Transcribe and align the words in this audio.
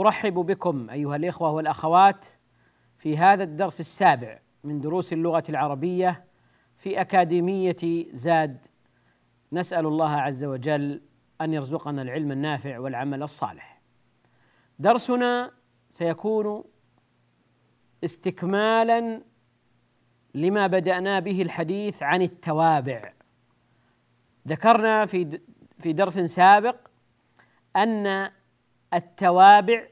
أرحب 0.00 0.34
بكم 0.34 0.90
أيها 0.90 1.16
الإخوة 1.16 1.50
والأخوات 1.50 2.26
في 2.96 3.18
هذا 3.18 3.42
الدرس 3.42 3.80
السابع 3.80 4.38
من 4.64 4.80
دروس 4.80 5.12
اللغة 5.12 5.44
العربية 5.48 6.24
في 6.76 7.00
أكاديمية 7.00 8.06
زاد. 8.12 8.66
نسأل 9.52 9.86
الله 9.86 10.10
عز 10.10 10.44
وجل 10.44 11.02
أن 11.40 11.54
يرزقنا 11.54 12.02
العلم 12.02 12.32
النافع 12.32 12.78
والعمل 12.78 13.22
الصالح. 13.22 13.80
درسنا 14.78 15.50
سيكون 15.90 16.64
استكمالا 18.04 19.22
لما 20.34 20.66
بدأنا 20.66 21.20
به 21.20 21.42
الحديث 21.42 22.02
عن 22.02 22.22
التوابع. 22.22 23.12
ذكرنا 24.48 25.06
في 25.06 25.40
في 25.78 25.92
درس 25.92 26.18
سابق 26.18 26.76
أن 27.76 28.30
التوابع 28.94 29.86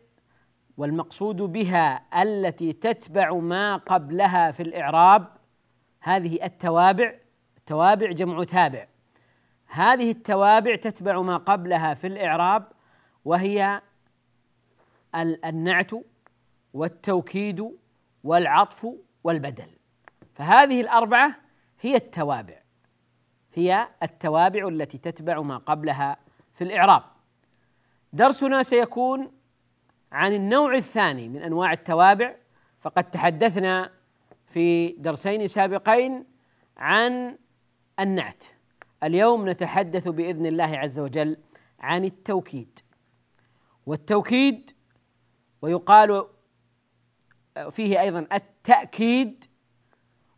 والمقصود 0.77 1.37
بها 1.37 2.23
التي 2.23 2.73
تتبع 2.73 3.35
ما 3.35 3.77
قبلها 3.77 4.51
في 4.51 4.63
الإعراب 4.63 5.37
هذه 6.01 6.45
التوابع. 6.45 7.15
التوابع 7.57 8.13
جمع 8.13 8.45
تابع. 8.45 8.87
هذه 9.67 10.11
التوابع 10.11 10.77
تتبع 10.77 11.23
ما 11.23 11.37
قبلها 11.37 11.95
في 11.95 12.07
الإعراب 12.07 12.73
وهي 13.25 13.83
النعت 15.45 15.91
والتوكيد 16.75 17.77
والعطف 18.25 18.87
والبدل. 19.25 19.71
فهذه 20.35 20.81
الأربعة 20.81 21.37
هي 21.81 21.97
التوابع. 21.97 22.63
هي 23.55 23.89
التوابع 24.03 24.69
التي 24.69 24.99
تتبع 24.99 25.41
ما 25.41 25.57
قبلها 25.57 26.17
في 26.53 26.65
الإعراب. 26.65 27.03
درسنا 28.12 28.62
سيكون 28.62 29.33
عن 30.12 30.33
النوع 30.33 30.75
الثاني 30.75 31.29
من 31.29 31.43
أنواع 31.43 31.73
التوابع 31.73 32.37
فقد 32.81 33.11
تحدثنا 33.11 33.93
في 34.47 34.89
درسين 34.89 35.47
سابقين 35.47 36.25
عن 36.77 37.39
النعت. 38.01 38.45
اليوم 39.03 39.49
نتحدث 39.49 40.09
بإذن 40.09 40.47
الله 40.47 40.78
عز 40.78 40.99
وجل 40.99 41.37
عن 41.81 42.05
التوكيد. 42.05 42.78
والتوكيد 43.87 44.71
ويقال 45.62 46.27
فيه 47.71 48.00
أيضا 48.00 48.27
التأكيد 48.33 49.44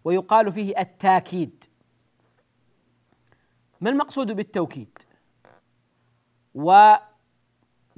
ويقال 0.05 0.53
فيه 0.53 0.81
التاكيد. 0.81 1.65
ما 3.81 3.91
المقصود 3.91 4.33
بالتوكيد؟ 4.33 4.99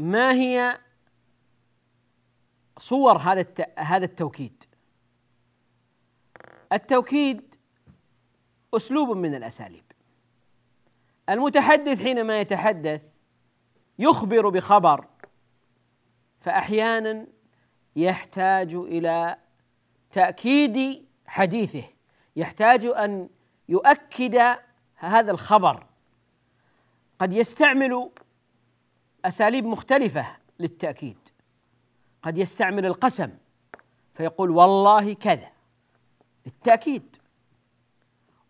وما 0.00 0.33
هي 0.33 0.78
صور 2.78 3.19
هذا 3.19 3.47
هذا 3.78 4.05
التوكيد؟ 4.05 4.65
التوكيد 6.72 7.55
أسلوب 8.75 9.16
من 9.16 9.34
الأساليب. 9.34 9.84
المتحدث 11.28 12.03
حينما 12.03 12.41
يتحدث 12.41 13.03
يخبر 13.99 14.49
بخبر 14.49 15.06
فاحيانا 16.41 17.27
يحتاج 17.97 18.75
إلى 18.75 19.37
تأكيد 20.12 21.06
حديثه. 21.27 21.84
يحتاج 22.37 22.87
أن 22.87 23.28
يؤكد 23.69 24.56
هذا 24.94 25.31
الخبر. 25.31 25.87
قد 27.19 27.32
يستعمل 27.32 28.11
أساليب 29.25 29.64
مختلفة 29.66 30.26
للتأكيد. 30.58 31.19
قد 32.22 32.38
يستعمل 32.38 32.86
القسم 32.86 33.31
فيقول 34.14 34.50
والله 34.50 35.12
كذا 35.14 35.48
للتأكيد. 36.47 37.16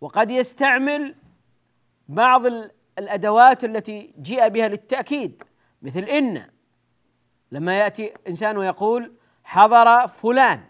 وقد 0.01 0.31
يستعمل 0.31 1.15
بعض 2.09 2.43
الأدوات 2.99 3.65
التي 3.65 4.15
جيء 4.21 4.49
بها 4.49 4.69
للتأكيد 4.69 5.43
مثل 5.83 6.01
إن 6.01 6.47
لما 7.53 7.79
يأتي 7.79 8.13
إنسان 8.29 8.57
ويقول 8.57 9.13
حضر 9.45 10.07
فلان 10.07 10.65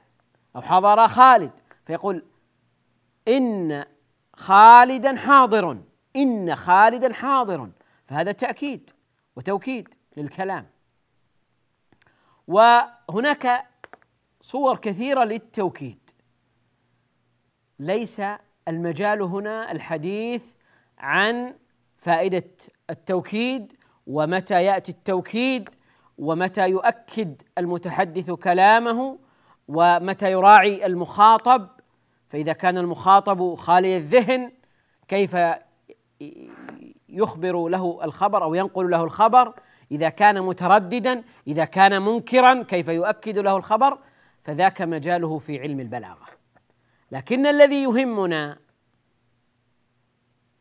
أو 0.57 0.63
حضر 0.63 1.09
خالد 1.09 1.53
فيقول 1.87 2.25
إن 3.29 3.85
خالدا 4.37 5.17
حاضر 5.17 5.79
إن 6.17 6.57
خالدا 6.57 7.13
حاضر 7.13 7.71
فهذا 8.07 8.33
تأكيد. 8.33 8.91
وتوكيد 9.37 9.95
للكلام. 10.17 10.67
وهناك 12.49 13.67
صور 14.41 14.77
كثيرة 14.77 15.25
للتوكيد. 15.25 16.11
ليس 17.79 18.23
المجال 18.69 19.23
هنا 19.23 19.73
الحديث 19.73 20.53
عن 20.99 21.55
فائدة 21.97 22.51
التوكيد 22.91 23.73
ومتى 24.07 24.65
يأتي 24.65 24.93
التوكيد 24.93 25.71
ومتى 26.19 26.69
يؤكد 26.71 27.43
المتحدث 27.59 28.31
كلامه 28.31 29.19
ومتى 29.69 30.33
يراعي 30.33 30.87
المخاطب. 30.87 31.69
فإذا 32.29 32.53
كان 32.53 32.79
المخاطب 32.79 33.55
خالي 33.55 33.97
الذهن 33.97 34.53
كيف 35.09 35.37
يخبر 37.13 37.69
له 37.69 38.05
الخبر 38.05 38.45
أو 38.45 38.55
ينقل 38.55 38.91
له 38.91 39.05
الخبر 39.05 39.55
إذا 39.93 40.09
كان 40.09 40.43
مترددا 40.43 41.23
إذا 41.47 41.65
كان 41.65 42.03
منكرا 42.03 42.63
كيف 42.63 42.89
يؤكد 42.89 43.39
له 43.39 43.57
الخبر؟ 43.57 43.99
فذاك 44.45 44.83
مجاله 44.83 45.39
في 45.39 45.61
علم 45.61 45.81
البلاغة. 45.81 46.27
لكن 47.13 47.47
الذي 47.47 47.83
يهمنا 47.83 48.59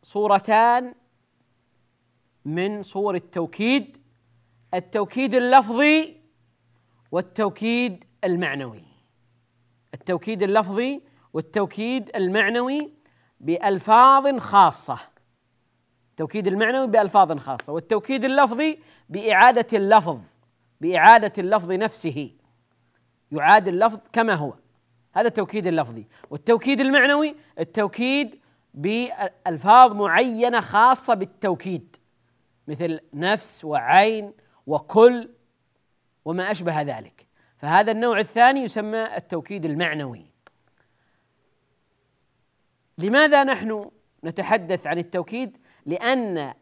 صورتان 0.02 0.94
من 2.44 2.82
صور 2.82 3.14
التوكيد 3.14 3.96
التوكيد 4.74 5.34
اللفظي 5.34 6.16
والتوكيد 7.12 8.04
المعنوي. 8.24 8.84
التوكيد 9.94 10.42
اللفظي 10.42 11.02
والتوكيد 11.32 12.10
المعنوي 12.16 12.92
بألفاظ 13.40 14.38
خاصة. 14.38 14.98
التوكيد 16.20 16.46
المعنوي 16.46 16.86
بألفاظ 16.86 17.38
خاصة 17.38 17.72
والتوكيد 17.72 18.24
اللفظي 18.24 18.78
بإعادة 19.08 19.66
اللفظ 19.72 20.18
بإعادة 20.80 21.32
اللفظ 21.38 21.72
نفسه. 21.72 22.30
يعاد 23.32 23.68
اللفظ 23.68 24.00
كما 24.12 24.34
هو. 24.34 24.54
هذا 25.12 25.28
التوكيد 25.28 25.66
اللفظي. 25.66 26.06
والتوكيد 26.30 26.80
المعنوي 26.80 27.34
التوكيد 27.58 28.40
بألفاظ 28.74 29.92
معينة 29.92 30.60
خاصة 30.60 31.14
بالتوكيد 31.14 31.96
مثل 32.68 33.00
نفس 33.14 33.64
وعين 33.64 34.32
وكل 34.66 35.28
وما 36.24 36.50
أشبه 36.50 36.82
ذلك. 36.82 37.26
فهذا 37.56 37.92
النوع 37.92 38.18
الثاني 38.18 38.60
يسمى 38.60 39.16
التوكيد 39.16 39.64
المعنوي. 39.64 40.26
لماذا 42.98 43.44
نحن 43.44 43.90
نتحدث 44.24 44.86
عن 44.86 44.98
التوكيد؟ 44.98 45.59
لأن 45.86 46.54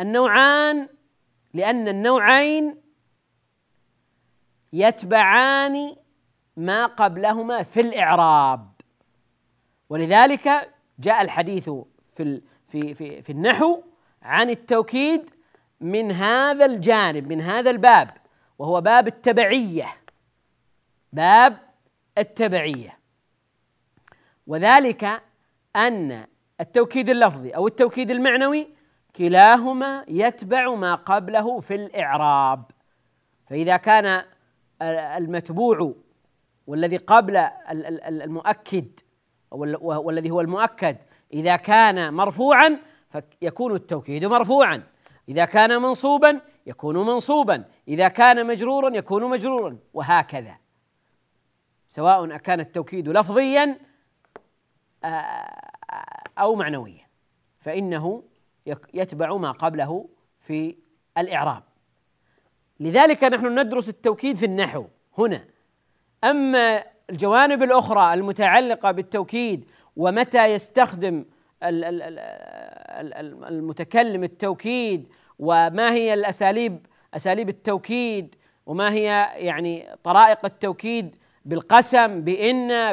النوعان 0.00 0.88
لأن 1.54 1.88
النوعين 1.88 2.76
يتبعان 4.72 5.96
ما 6.56 6.86
قبلهما 6.86 7.62
في 7.62 7.80
الإعراب. 7.80 8.70
ولذلك 9.88 10.74
جاء 10.98 11.22
الحديث 11.22 11.70
في 12.10 12.42
في 12.68 12.94
في 12.94 13.22
في 13.22 13.32
النحو 13.32 13.82
عن 14.22 14.50
التوكيد 14.50 15.30
من 15.80 16.12
هذا 16.12 16.64
الجانب 16.64 17.32
من 17.32 17.40
هذا 17.40 17.70
الباب 17.70 18.16
وهو 18.58 18.80
باب 18.80 19.06
التبعية. 19.06 19.96
باب 21.12 21.58
التبعية. 22.18 22.98
وذلك 24.46 25.22
أن 25.76 26.26
التوكيد 26.60 27.08
اللفظي 27.08 27.50
أو 27.50 27.66
التوكيد 27.66 28.10
المعنوي 28.10 28.68
كلاهما 29.16 30.04
يتبع 30.08 30.74
ما 30.74 30.94
قبله 30.94 31.60
في 31.60 31.74
الإعراب. 31.74 32.64
فإذا 33.46 33.76
كان 33.76 34.24
المتبوع 34.82 35.94
والذي 36.66 36.96
قبل 36.96 37.36
المؤكد 38.06 39.00
والذي 39.50 40.30
هو 40.30 40.40
المؤكد 40.40 40.96
إذا 41.32 41.56
كان 41.56 42.14
مرفوعا 42.14 42.78
فيكون 43.10 43.74
التوكيد 43.74 44.24
مرفوعا. 44.24 44.82
إذا 45.28 45.44
كان 45.44 45.82
منصوبا 45.82 46.40
يكون 46.66 46.96
منصوبا. 46.96 47.64
إذا 47.88 48.08
كان 48.08 48.46
مجرورا 48.46 48.96
يكون 48.96 49.30
مجرورا. 49.30 49.78
وهكذا. 49.94 50.56
سواء 51.88 52.36
كان 52.36 52.60
التوكيد 52.60 53.08
لفظيا 53.08 53.78
أو 56.38 56.54
معنويا 56.54 57.06
فإنه 57.58 58.22
يتبع 58.94 59.36
ما 59.36 59.50
قبله 59.50 60.08
في 60.38 60.76
الإعراب. 61.18 61.62
لذلك 62.80 63.24
نحن 63.24 63.58
ندرس 63.58 63.88
التوكيد 63.88 64.36
في 64.36 64.46
النحو 64.46 64.84
هنا. 65.18 65.44
أما 66.24 66.84
الجوانب 67.10 67.62
الأخرى 67.62 68.14
المتعلقة 68.14 68.90
بالتوكيد 68.90 69.70
ومتى 69.96 70.46
يستخدم 70.46 71.24
المتكلم 73.48 74.24
التوكيد 74.24 75.08
وما 75.38 75.92
هي 75.92 76.14
الأساليب 76.14 76.86
أساليب 77.14 77.48
التوكيد 77.48 78.34
وما 78.66 78.92
هي 78.92 79.30
يعني 79.34 79.96
طرائق 80.04 80.44
التوكيد 80.44 81.16
بالقسم 81.44 82.20
بإن 82.20 82.92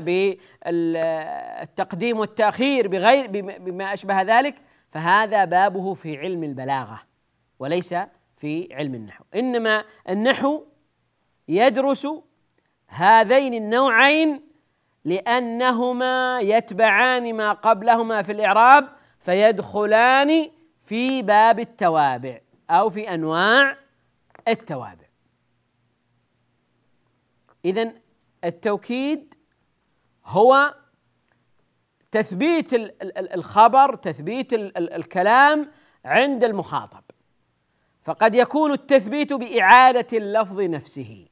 بالتقديم 0.65 2.19
والتأخير 2.19 2.87
بغير 2.87 3.27
بما 3.59 3.93
أشبه 3.93 4.21
ذلك 4.21 4.55
فهذا 4.91 5.45
بابه 5.45 5.93
في 5.93 6.17
علم 6.17 6.43
البلاغة 6.43 7.01
وليس 7.59 7.95
في 8.37 8.69
علم 8.71 8.95
النحو. 8.95 9.23
إنما 9.35 9.83
النحو 10.09 10.63
يدرس 11.47 12.07
هذين 12.87 13.53
النوعين 13.53 14.41
لأنهما 15.05 16.39
يتبعان 16.41 17.33
ما 17.33 17.51
قبلهما 17.51 18.21
في 18.21 18.31
الإعراب 18.31 18.87
فيدخلان 19.19 20.47
في 20.83 21.21
باب 21.21 21.59
التوابع 21.59 22.39
أو 22.69 22.89
في 22.89 23.13
أنواع 23.13 23.77
التوابع. 24.47 25.07
إذا 27.65 27.93
التوكيد 28.47 29.33
هو 30.25 30.75
تثبيت 32.11 32.73
الخبر 33.17 33.95
تثبيت 33.95 34.53
الكلام 34.53 35.71
عند 36.05 36.43
المخاطب. 36.43 37.03
فقد 38.03 38.35
يكون 38.35 38.71
التثبيت 38.71 39.33
بإعادة 39.33 40.17
اللفظ 40.17 40.59
نفسه. 40.59 41.27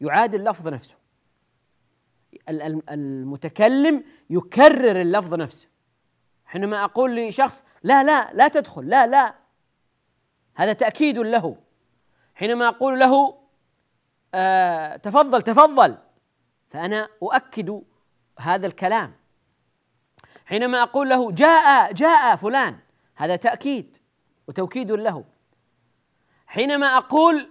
يعاد 0.00 0.34
اللفظ 0.34 0.68
نفسه. 0.68 0.96
المتكلم 2.90 4.04
يكرر 4.30 5.00
اللفظ 5.00 5.34
نفسه. 5.34 5.68
حينما 6.44 6.84
أقول 6.84 7.16
لشخص 7.16 7.64
لا 7.82 8.04
لا 8.04 8.32
لا 8.32 8.48
تدخل 8.48 8.88
لا 8.88 9.06
لا. 9.06 9.34
هذا 10.54 10.72
تأكيد 10.72 11.18
له. 11.18 11.56
حينما 12.34 12.68
أقول 12.68 13.00
له 13.00 13.38
آه 14.34 14.96
تفضل 14.96 15.42
تفضل. 15.42 15.98
فأنا 16.68 17.08
أؤكد 17.22 17.82
هذا 18.38 18.66
الكلام. 18.66 19.14
حينما 20.46 20.82
أقول 20.82 21.08
له 21.08 21.32
جاء 21.32 21.92
جاء 21.92 22.36
فلان 22.36 22.78
هذا 23.14 23.36
تأكيد 23.36 23.96
وتوكيد 24.48 24.90
له. 24.90 25.24
حينما 26.46 26.96
أقول 26.96 27.50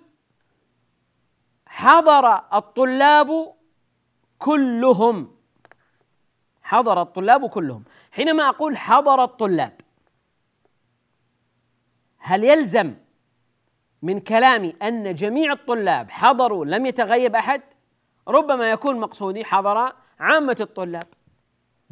حضر 1.68 2.42
الطلاب 2.54 3.56
كلهم 4.40 5.36
حضر 6.64 7.02
الطلاب 7.02 7.50
كلهم. 7.50 7.84
حينما 8.12 8.50
أقول 8.50 8.78
حضر 8.78 9.24
الطلاب 9.24 9.82
هل 12.18 12.44
يلزم 12.44 12.96
من 14.02 14.20
كلامي 14.20 14.76
أن 14.82 15.14
جميع 15.14 15.52
الطلاب 15.52 16.12
حضروا 16.12 16.66
لم 16.66 16.86
يتغيب 16.86 17.36
أحد؟ 17.36 17.62
ربما 18.28 18.72
يكون 18.72 19.00
مقصودي 19.00 19.46
حضر 19.46 19.94
عامة 20.20 20.58
الطلاب 20.60 21.08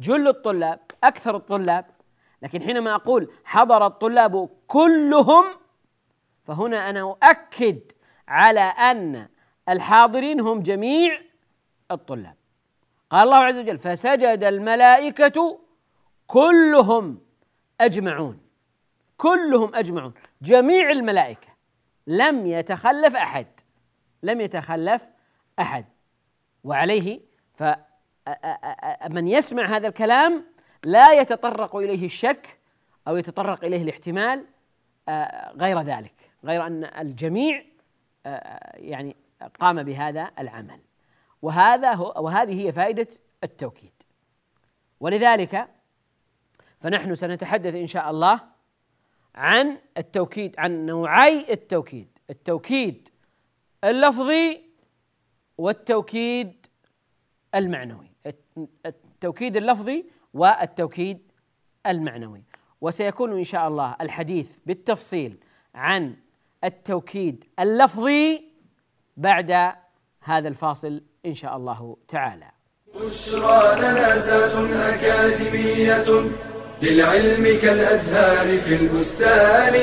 جل 0.00 0.28
الطلاب 0.28 0.80
أكثر 1.04 1.36
الطلاب 1.36 1.86
لكن 2.42 2.62
حينما 2.62 2.94
أقول 2.94 3.32
حضر 3.44 3.86
الطلاب 3.86 4.48
كلهم 4.66 5.44
فهنا 6.44 6.90
أنا 6.90 7.00
أؤكد 7.00 7.80
على 8.28 8.60
أن 8.60 9.28
الحاضرين 9.68 10.40
هم 10.40 10.62
جميع 10.62 11.20
الطلاب. 11.90 12.36
قال 13.10 13.22
الله 13.22 13.36
عز 13.36 13.58
وجل 13.58 13.78
فسجد 13.78 14.44
الملائكة 14.44 15.60
كلهم 16.26 17.18
أجمعون 17.80 18.40
كلهم 19.16 19.74
أجمعون 19.74 20.14
جميع 20.42 20.90
الملائكة 20.90 21.48
لم 22.06 22.46
يتخلف 22.46 23.16
أحد 23.16 23.46
لم 24.22 24.40
يتخلف 24.40 25.02
أحد. 25.58 25.84
وعليه 26.64 27.20
فمن 27.54 29.26
يسمع 29.26 29.64
هذا 29.64 29.88
الكلام 29.88 30.44
لا 30.84 31.12
يتطرق 31.12 31.76
إليه 31.76 32.06
الشك 32.06 32.58
أو 33.08 33.16
يتطرق 33.16 33.64
إليه 33.64 33.82
الاحتمال 33.82 34.46
غير 35.56 35.80
ذلك 35.80 36.14
غير 36.44 36.66
أن 36.66 36.84
الجميع 36.84 37.64
يعني 38.74 39.16
قام 39.60 39.82
بهذا 39.82 40.30
العمل. 40.38 40.80
وهذا 41.42 41.92
هو 41.92 42.14
وهذه 42.16 42.66
هي 42.66 42.72
فائدة 42.72 43.06
التوكيد. 43.44 43.92
ولذلك 45.00 45.68
فنحن 46.80 47.14
سنتحدث 47.14 47.74
إن 47.74 47.86
شاء 47.86 48.10
الله 48.10 48.40
عن 49.34 49.78
التوكيد 49.98 50.54
عن 50.58 50.86
نوعي 50.86 51.52
التوكيد 51.52 52.18
التوكيد 52.30 53.08
اللفظي 53.84 54.60
والتوكيد 55.58 56.63
المعنوي 57.54 58.10
التوكيد 58.86 59.56
اللفظي 59.56 60.04
والتوكيد 60.34 61.18
المعنوي. 61.86 62.42
وسيكون 62.80 63.38
إن 63.38 63.44
شاء 63.44 63.68
الله 63.68 63.96
الحديث 64.00 64.56
بالتفصيل 64.66 65.38
عن 65.74 66.16
التوكيد 66.64 67.44
اللفظي 67.60 68.44
بعد 69.16 69.72
هذا 70.20 70.48
الفاصل 70.48 71.02
إن 71.26 71.34
شاء 71.34 71.56
الله 71.56 71.96
تعالى. 72.08 72.50
بشرى 72.94 73.80
لنا 73.80 74.18
زاد 74.18 74.70
أكاديمية 74.72 76.30
للعلم 76.82 77.60
كالأزهار 77.62 78.58
في 78.58 78.74
البستان. 78.82 79.74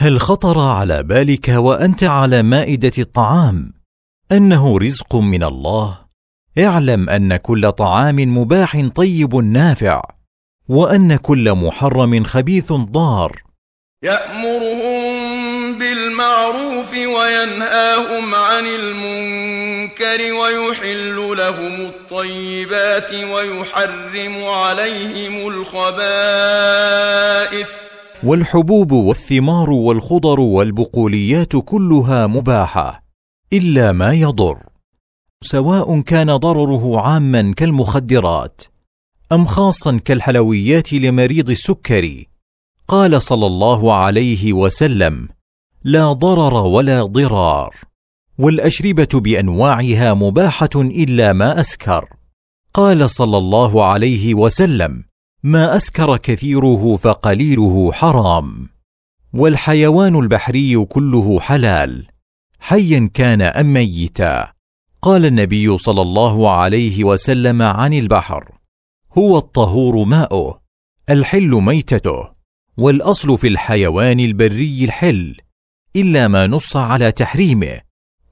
هل 0.00 0.20
خطر 0.20 0.58
على 0.58 1.02
بالك 1.02 1.48
وأنت 1.48 2.04
على 2.04 2.42
مائدة 2.42 2.92
الطعام؟ 2.98 3.72
إنه 4.32 4.78
رزق 4.78 5.16
من 5.16 5.42
الله. 5.42 5.98
اعلم 6.58 7.10
أن 7.10 7.36
كل 7.36 7.72
طعام 7.72 8.16
مباح 8.16 8.86
طيب 8.94 9.36
نافع 9.36 10.02
وأن 10.68 11.16
كل 11.16 11.52
محرم 11.52 12.24
خبيث 12.24 12.72
ضار. 12.72 13.42
يأمرهم 14.02 15.78
بالمعروف 15.78 16.92
وينهاهم 16.92 18.34
عن 18.34 18.66
المنكر 18.66 20.32
ويحل 20.32 21.36
لهم 21.36 21.80
الطيبات 21.80 23.14
ويحرم 23.14 24.44
عليهم 24.44 25.48
الخبائث. 25.48 25.88
والحبوب 28.24 28.92
والثمار 28.92 29.70
والخضر 29.70 30.40
والبقوليات 30.40 31.56
كلها 31.56 32.26
مباحة 32.26 33.02
إلا 33.52 33.92
ما 33.92 34.12
يضر. 34.12 34.58
سواء 35.42 36.00
كان 36.00 36.36
ضرره 36.36 37.00
عاما 37.00 37.54
كالمخدرات 37.56 38.62
أم 39.32 39.46
خاصا 39.46 39.98
كالحلويات 40.04 40.92
لمريض 40.92 41.50
السكري 41.50 42.26
قال 42.88 43.22
صلى 43.22 43.46
الله 43.46 43.94
عليه 43.94 44.52
وسلم 44.52 45.28
لا 45.84 46.12
ضرر 46.12 46.54
ولا 46.54 47.02
ضرار. 47.02 47.74
والأشربة 48.38 49.08
بأنواعها 49.14 50.14
مباحة 50.14 50.70
إلا 50.76 51.32
ما 51.32 51.60
أسكر. 51.60 52.08
قال 52.74 53.10
صلى 53.10 53.38
الله 53.38 53.84
عليه 53.84 54.34
وسلم 54.34 55.07
ما 55.42 55.76
أسكر 55.76 56.16
كثيره 56.16 56.96
فقليله 56.96 57.92
حرام. 57.92 58.68
والحيوان 59.32 60.16
البحري 60.16 60.84
كله 60.84 61.40
حلال. 61.40 62.06
حيا 62.60 63.10
كان 63.14 63.42
أم 63.42 63.72
ميتا. 63.72 64.52
قال 65.02 65.24
النبي 65.24 65.78
صلى 65.78 66.02
الله 66.02 66.50
عليه 66.50 67.04
وسلم 67.04 67.62
عن 67.62 67.94
البحر. 67.94 68.52
هو 69.18 69.38
الطهور 69.38 70.04
ماؤه. 70.04 70.60
الحل 71.10 71.50
ميتته. 71.50 72.28
والأصل 72.76 73.38
في 73.38 73.48
الحيوان 73.48 74.20
البري 74.20 74.84
الحل. 74.84 75.36
إلا 75.96 76.28
ما 76.28 76.46
نص 76.46 76.76
على 76.76 77.12
تحريمه. 77.12 77.80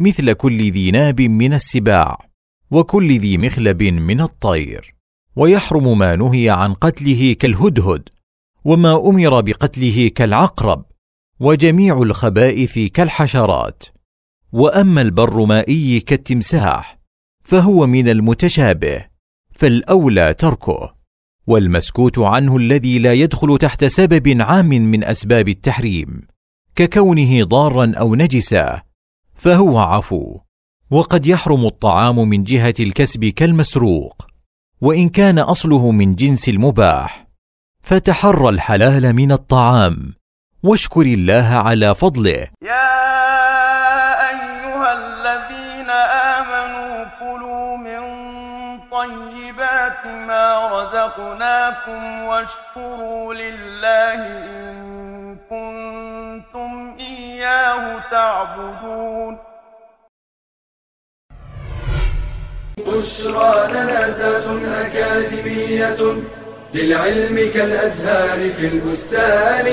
مثل 0.01 0.33
كل 0.33 0.71
ذي 0.71 0.91
ناب 0.91 1.21
من 1.21 1.53
السباع. 1.55 2.19
وكل 2.71 3.19
ذي 3.19 3.39
مخلب 3.39 3.83
من 3.83 4.21
الطير. 4.21 4.96
ويحرم 5.37 5.99
ما 5.99 6.17
نهي 6.17 6.51
عن 6.51 6.75
قتله 6.75 7.33
كالهدهد 7.33 8.09
وما 8.65 9.09
أمر 9.09 9.41
بقتله 9.41 10.09
كالعقرب 10.09 10.85
وجميع 11.41 12.03
الخبائث 12.03 12.79
كالحشرات. 12.79 13.85
وأما 14.53 15.03
البر 15.03 15.45
مائي 15.45 16.01
كالتمساح 16.01 16.99
فهو 17.45 17.87
من 17.87 18.09
المتشابه 18.09 19.05
فالأولى 19.51 20.35
تركه. 20.35 20.95
والمسكوت 21.47 22.19
عنه 22.19 22.57
الذي 22.57 22.99
لا 22.99 23.13
يدخل 23.13 23.59
تحت 23.59 23.85
سبب 23.85 24.41
عام 24.41 24.69
من 24.69 25.05
أسباب 25.05 25.49
التحريم 25.49 26.27
ككونه 26.77 27.45
ضارا 27.45 27.93
أو 27.97 28.15
نجسا 28.15 28.83
فهو 29.35 29.79
عفو. 29.79 30.41
وقد 30.91 31.27
يحرم 31.27 31.67
الطعام 31.67 32.29
من 32.29 32.45
جهة 32.45 32.75
الكسب 32.81 33.25
كالمسروق. 33.25 34.36
وإن 34.81 35.09
كان 35.09 35.39
أصله 35.39 35.91
من 35.91 36.15
جنس 36.15 36.49
المباح 36.49 37.27
فتحرى 37.83 38.49
الحلال 38.49 39.13
من 39.13 39.33
الطعام 39.33 40.15
واشكر 40.63 41.01
الله 41.01 41.55
على 41.55 41.95
فضله. 41.95 42.49
يا 42.63 42.91
أيها 44.31 44.93
الذين 44.93 45.91
آمنوا 46.37 47.05
كلوا 47.21 47.77
من 47.77 48.01
طيبات 48.91 50.07
ما 50.07 50.69
رزقناكم 50.69 52.23
واشكروا 52.23 53.35
لله 53.35 54.15
إن 54.15 55.37
كنتم 55.51 56.97
إياه 57.01 58.11
تعبدون. 58.11 59.39
بشرى 62.87 63.73
لنا 63.73 64.11
زاد 64.11 64.47
أكاديمية 64.65 66.23
للعلم 66.75 67.37
كالأزهار 67.55 68.51
في 68.51 68.67
البستان. 68.75 69.67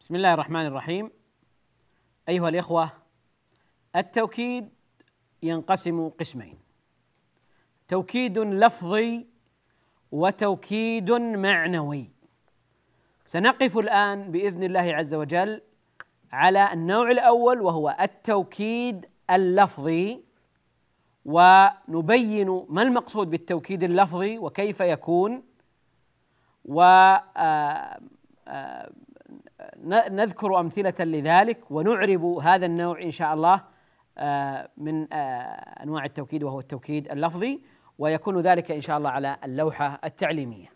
بسم 0.00 0.14
الله 0.14 0.34
الرحمن 0.34 0.66
الرحيم. 0.66 1.10
أيها 2.28 2.48
الإخوة 2.48 2.92
التوكيد 3.96 4.68
ينقسم 5.42 6.08
قسمين. 6.08 6.58
توكيد 7.88 8.38
لفظي 8.38 9.26
وتوكيد 10.12 11.10
معنوي. 11.12 12.10
سنقف 13.26 13.78
الآن 13.78 14.30
بإذن 14.30 14.62
الله 14.62 14.94
عز 14.94 15.14
وجل 15.14 15.62
على 16.32 16.72
النوع 16.72 17.10
الأول 17.10 17.60
وهو 17.60 17.96
التوكيد 18.00 19.06
اللفظي 19.30 20.24
ونبين 21.24 22.66
ما 22.68 22.82
المقصود 22.82 23.30
بالتوكيد 23.30 23.82
اللفظي 23.82 24.38
وكيف 24.38 24.80
يكون 24.80 25.42
و 26.64 26.82
آه، 26.82 28.00
آه، 28.48 28.90
أمثلة 30.44 30.94
لذلك 31.00 31.70
ونعرب 31.70 32.24
هذا 32.24 32.66
النوع 32.66 33.02
إن 33.02 33.10
شاء 33.10 33.34
الله 33.34 33.62
آه، 34.18 34.68
من 34.76 35.12
أنواع 35.12 36.04
التوكيد 36.04 36.42
وهو 36.42 36.60
التوكيد 36.60 37.10
اللفظي 37.10 37.60
ويكون 37.98 38.40
ذلك 38.40 38.70
إن 38.70 38.80
شاء 38.80 38.98
الله 38.98 39.10
على 39.10 39.36
اللوحة 39.44 40.00
التعليمية. 40.04 40.73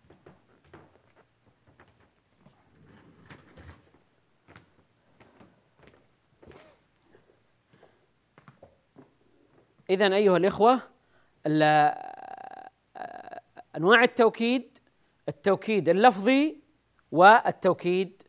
اذا 9.90 10.14
أيها 10.14 10.36
الإخوة 10.36 10.80
ال- 11.46 11.94
أنواع 13.76 14.02
التوكيد 14.02 14.78
التوكيد 15.28 15.88
اللفظي 15.88 16.56
والتوكيد 17.12 18.22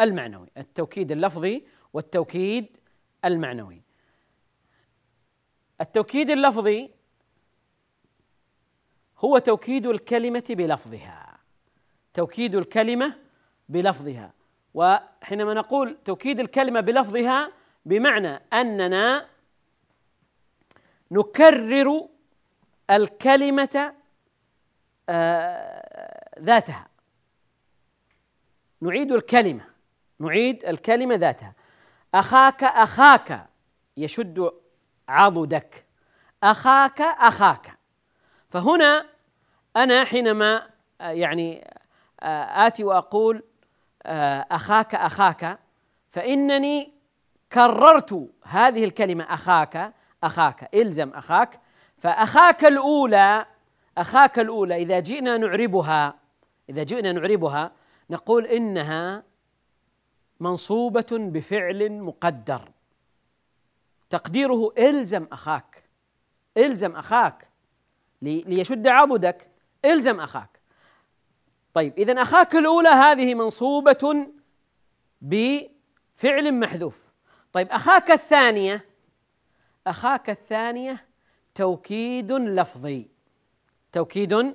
المعنوي. 0.00 0.48
التوكيد 0.58 1.12
اللفظي 1.12 1.64
والتوكيد 1.92 2.76
المعنوي. 3.24 3.82
التوكيد 5.80 6.30
اللفظي 6.30 6.90
هو 9.18 9.38
توكيد 9.38 9.86
الكلمة 9.86 10.44
بلفظها. 10.50 11.38
توكيد 12.14 12.54
الكلمة 12.54 13.16
بلفظها. 13.68 14.32
وحينما 14.74 15.54
نقول 15.54 15.98
توكيد 16.04 16.40
الكلمة 16.40 16.80
بلفظها 16.80 17.52
بمعنى 17.86 18.40
أننا 18.52 19.26
نكرر 21.12 22.08
الكلمة 22.90 23.94
آه، 25.08 26.40
ذاتها. 26.40 26.86
نعيد 28.80 29.12
الكلمة 29.12 29.64
نعيد 30.20 30.64
الكلمة 30.64 31.14
ذاتها. 31.14 31.54
أخاك 32.14 32.64
أخاك 32.64 33.46
يشد 33.96 34.50
عضدك. 35.08 35.84
أخاك 36.42 37.00
أخاك. 37.00 37.78
فهنا 38.50 39.06
أنا 39.76 40.04
حينما 40.04 40.70
آه، 41.00 41.10
يعني 41.10 41.70
آه، 42.20 42.66
آتي 42.66 42.84
وأقول 42.84 43.42
أخاك 44.06 44.94
أخاك 44.94 45.58
فإنني 46.10 46.92
كررت 47.52 48.30
هذه 48.42 48.84
الكلمة 48.84 49.24
أخاك 49.24 49.92
أخاك 50.24 50.74
إلزم 50.74 51.10
أخاك. 51.10 51.60
فأخاك 51.98 52.64
الأولى 52.64 53.46
أخاك 53.98 54.38
الأولى 54.38 54.76
إذا 54.76 55.00
جئنا 55.00 55.36
نعربها 55.36 56.14
إذا 56.70 56.82
جئنا 56.82 57.12
نعربها 57.12 57.72
نقول 58.10 58.46
إنها 58.46 59.22
منصوبة 60.40 61.06
بفعل 61.12 61.92
مقدر. 61.92 62.70
تقديره 64.10 64.72
إلزم 64.78 65.26
أخاك. 65.32 65.84
إلزم 66.56 66.96
أخاك. 66.96 67.48
لي- 68.22 68.40
ليشد 68.46 68.86
عضدك. 68.86 69.48
إلزم 69.84 70.20
أخاك. 70.20 70.60
طيب 71.74 71.98
إذا 71.98 72.22
أخاك 72.22 72.56
الأولى 72.56 72.88
هذه 72.88 73.34
منصوبة 73.34 74.26
بفعل 75.20 76.54
محذوف. 76.60 77.08
طيب 77.52 77.68
أخاك 77.70 78.10
الثانية 78.10 78.84
أخاك 79.86 80.30
الثانية 80.30 81.04
توكيد 81.54 82.32
لفظي. 82.32 83.08
توكيد 83.92 84.54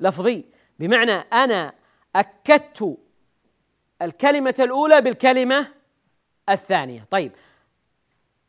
لفظي. 0.00 0.44
بمعنى 0.78 1.12
أنا 1.12 1.72
أكدت 2.16 2.98
الكلمة 4.02 4.54
الأولى 4.58 5.00
بالكلمة 5.00 5.66
الثانية. 6.48 7.06
طيب 7.10 7.32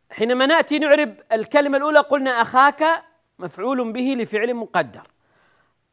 حينما 0.09 0.45
نأتي 0.45 0.79
نعرب 0.79 1.15
الكلمة 1.31 1.77
الأولى 1.77 1.99
قلنا 1.99 2.41
أخاك 2.41 3.03
مفعول 3.39 3.91
به 3.91 4.15
لفعل 4.17 4.53
مقدر. 4.53 5.07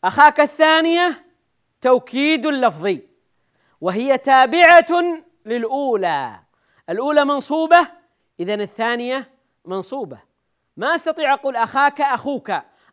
أخاك 0.04 0.40
الثانية 0.40 1.24
توكيد 1.80 2.46
لفظي. 2.46 3.02
وهي 3.80 4.18
تابعة 4.18 5.22
للأولى. 5.46 6.40
الأولى 6.90 7.24
منصوبة 7.24 7.88
إذا 8.40 8.54
الثانية 8.54 9.31
منصوبة. 9.64 10.18
ما 10.76 10.94
أستطيع 10.94 11.34
أقول 11.34 11.56
أخاك 11.56 12.00
أخوك 12.00 12.50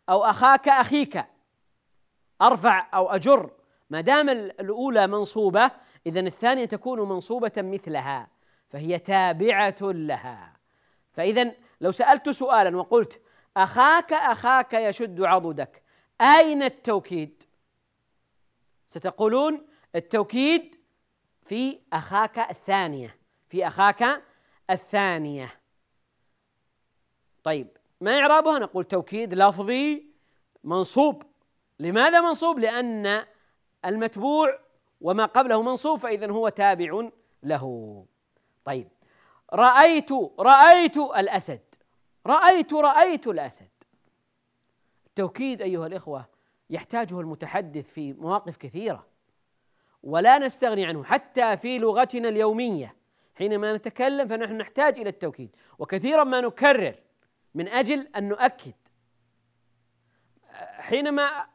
أو 0.08 0.24
أخاك 0.24 0.68
أخيك. 0.68 1.24
أرفع 2.42 2.86
أو 2.94 3.10
أجر. 3.10 3.50
ما 3.90 4.00
دام 4.00 4.28
الأولى 4.28 5.06
منصوبة 5.06 5.70
إذا 6.06 6.20
الثانية 6.20 6.64
تكون 6.64 7.08
منصوبة 7.08 7.52
مثلها 7.56 8.28
فهي 8.68 8.98
تابعة 8.98 9.76
لها. 9.82 10.56
فإذا 11.12 11.52
لو 11.80 11.90
سألت 11.90 12.30
سؤالا 12.30 12.76
وقلت 12.76 13.20
أخاك 13.56 14.12
أخاك 14.12 14.74
يشد 14.74 15.22
عضدك 15.22 15.82
أين 16.20 16.62
التوكيد؟ 16.62 17.42
ستقولون 18.86 19.66
التوكيد 19.94 20.80
في 21.46 21.78
أخاك 21.92 22.38
الثانية 22.38 23.16
في 23.48 23.66
أخاك 23.66 24.22
الثانية. 24.70 25.59
طيب 27.44 27.68
ما 28.00 28.20
إعرابها؟ 28.20 28.58
نقول 28.58 28.84
توكيد 28.84 29.34
لفظي 29.34 30.06
منصوب. 30.64 31.22
لماذا 31.78 32.20
منصوب؟ 32.20 32.58
لأن 32.58 33.24
المتبوع 33.84 34.58
وما 35.00 35.26
قبله 35.26 35.62
منصوب 35.62 35.98
فإذا 35.98 36.30
هو 36.30 36.48
تابع 36.48 37.08
له. 37.42 38.04
طيب 38.64 38.88
رأيت 39.52 40.12
رأيت 40.38 40.96
الأسد. 40.96 41.60
رأيت 42.26 42.72
رأيت 42.72 43.26
الأسد. 43.26 43.68
التوكيد 45.06 45.62
أيها 45.62 45.86
الإخوة 45.86 46.24
يحتاجه 46.70 47.20
المتحدث 47.20 47.92
في 47.92 48.12
مواقف 48.12 48.56
كثيرة 48.56 49.06
ولا 50.02 50.38
نستغني 50.38 50.86
عنه 50.86 51.04
حتى 51.04 51.56
في 51.56 51.78
لغتنا 51.78 52.28
اليومية. 52.28 52.96
حينما 53.34 53.72
نتكلم 53.72 54.28
فنحن 54.28 54.56
نحتاج 54.56 55.00
إلى 55.00 55.08
التوكيد 55.08 55.56
وكثيرا 55.78 56.24
ما 56.24 56.40
نكرر. 56.40 56.94
من 57.54 57.68
أجل 57.68 58.08
أن 58.16 58.28
نؤكد. 58.28 58.74
حينما 60.60 61.46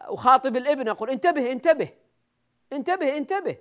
أخاطب 0.00 0.56
الابن 0.56 0.88
أقول 0.88 1.10
انتبه 1.10 1.52
انتبه 1.52 1.88
انتبه 2.72 3.16
انتبه. 3.16 3.56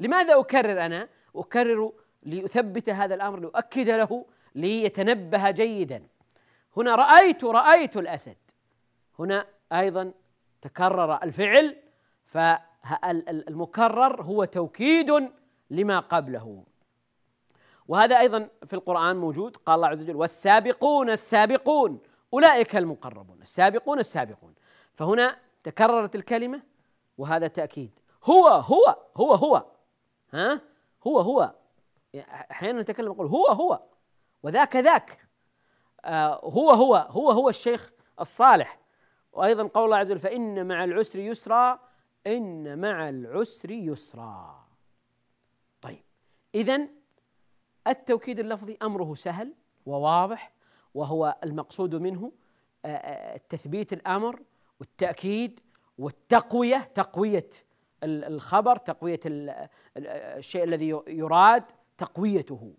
لماذا 0.00 0.40
أكرر 0.40 0.86
أنا؟ 0.86 1.08
أكرر 1.36 1.92
لأثبت 2.22 2.88
هذا 2.88 3.14
الأمر 3.14 3.40
لأؤكد 3.40 3.90
له 3.90 4.26
ليتنبه 4.54 5.50
جيدا. 5.50 6.06
هنا 6.76 6.94
رأيت 6.94 7.44
رأيت 7.44 7.96
الأسد. 7.96 8.36
هنا 9.18 9.46
أيضا 9.72 10.12
تكرر 10.62 11.22
الفعل 11.22 11.76
فالمكرر 12.26 14.22
هو 14.22 14.44
توكيد 14.44 15.30
لما 15.70 16.00
قبله. 16.00 16.64
وهذا 17.88 18.18
أيضا 18.18 18.48
في 18.66 18.74
القرآن 18.74 19.16
موجود. 19.16 19.56
قال 19.56 19.74
الله 19.74 19.88
عز 19.88 20.02
وجل 20.02 20.16
والسابقون 20.16 21.10
السابقون 21.10 22.00
أولئك 22.32 22.76
المقربون. 22.76 23.42
السابقون 23.42 23.98
السابقون. 23.98 24.54
فهنا 24.94 25.38
تكررت 25.62 26.16
الكلمة 26.16 26.62
وهذا 27.18 27.46
تأكيد. 27.46 27.98
هو 28.24 28.46
هو 28.46 28.96
هو 29.16 29.34
هو. 29.34 29.64
ها؟ 30.32 30.60
هو 31.06 31.20
هو. 31.20 31.54
أحيانا 32.50 32.82
نتكلم 32.82 33.12
نقول 33.12 33.26
هو 33.26 33.46
هو. 33.46 33.82
وذاك 34.42 34.76
ذاك. 34.76 35.28
آه 36.04 36.40
هو 36.44 36.70
هو. 36.70 36.96
هو 37.10 37.30
هو 37.30 37.48
الشيخ 37.48 37.92
الصالح. 38.20 38.78
وأيضا 39.32 39.62
قول 39.62 39.84
الله 39.84 39.96
عز 39.96 40.10
وجل 40.10 40.18
فإن 40.18 40.66
مع 40.66 40.84
العسر 40.84 41.18
يسرا 41.18 41.80
إن 42.26 42.78
مع 42.78 43.08
العسر 43.08 43.70
يسرا. 43.70 44.66
طيب. 45.80 46.04
اذا 46.54 46.88
التوكيد 47.86 48.38
اللفظي 48.38 48.76
أمره 48.82 49.14
سهل 49.14 49.54
وواضح 49.86 50.52
وهو 50.94 51.36
المقصود 51.44 51.94
منه 51.94 52.32
آه، 52.84 52.88
آه، 52.88 53.40
تثبيت 53.48 53.92
الأمر 53.92 54.42
والتأكيد 54.80 55.60
والتقوية 55.98 56.78
تقوية 56.94 57.48
الخبر 58.04 58.76
تقوية 58.76 59.20
الشيء 59.96 60.64
الذي 60.64 61.00
يراد 61.08 61.64
تقويته 61.98 62.74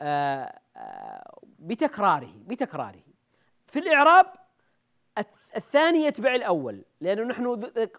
آه، 0.00 0.60
بتكراره 1.58 2.34
بتكراره. 2.36 3.02
في 3.66 3.78
الإعراب 3.78 4.26
الثاني 5.56 6.04
يتبع 6.04 6.34
الأول 6.34 6.84
لأنه 7.00 7.22
نحن 7.22 7.46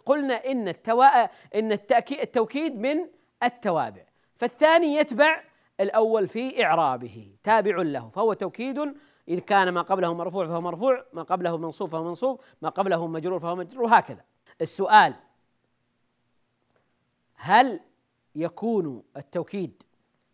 قلنا 0.05 0.33
إن 0.33 0.67
التوا 0.67 1.23
إن 1.55 1.71
التوكيد 1.71 2.75
من 2.79 3.09
التوابع. 3.43 4.05
فالثاني 4.35 4.95
يتبع 4.95 5.43
الأول 5.79 6.27
في 6.27 6.65
إعرابه 6.65 7.35
تابع 7.43 7.75
له 7.75 8.09
فهو 8.09 8.33
توكيد 8.33 8.95
إذ 9.27 9.39
كان 9.39 9.69
ما 9.69 9.81
قبله 9.81 10.13
مرفوع 10.13 10.45
فهو 10.45 10.61
مرفوع 10.61 11.05
ما 11.13 11.23
قبله 11.23 11.57
منصوب 11.57 11.89
فهو 11.89 12.03
منصوب 12.03 12.41
ما 12.61 12.69
قبله 12.69 13.07
مجرور 13.07 13.39
فهو 13.39 13.55
مجرور 13.55 13.83
وهكذا 13.83 14.23
السؤال 14.61 15.13
هل 17.33 17.79
يكون 18.35 19.03
التوكيد 19.17 19.83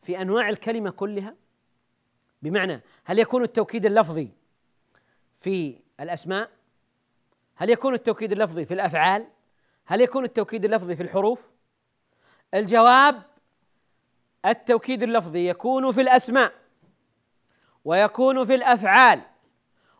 في 0.01 0.21
أنواع 0.21 0.49
الكلمة 0.49 0.89
كلها؟ 0.89 1.36
بمعنى 2.41 2.82
هل 3.04 3.19
يكون 3.19 3.43
التوكيد 3.43 3.86
اللفظي 3.86 4.30
في 5.38 5.80
الأسماء؟ 5.99 6.49
هل 7.56 7.69
يكون 7.69 7.93
التوكيد 7.93 8.32
اللفظي 8.32 8.65
في 8.65 8.73
الأفعال؟ 8.73 9.27
هل 9.86 10.01
يكون 10.01 10.23
التوكيد 10.23 10.65
اللفظي 10.65 10.95
في 10.95 11.04
الحروف؟ 11.04 11.49
الجواب 12.54 13.23
التوكيد 14.45 15.04
اللفظي 15.04 15.49
يكون 15.49 15.91
في 15.91 16.01
الأسماء 16.01 16.54
ويكون 17.86 18.45
في 18.45 18.56
الأفعال 18.56 19.21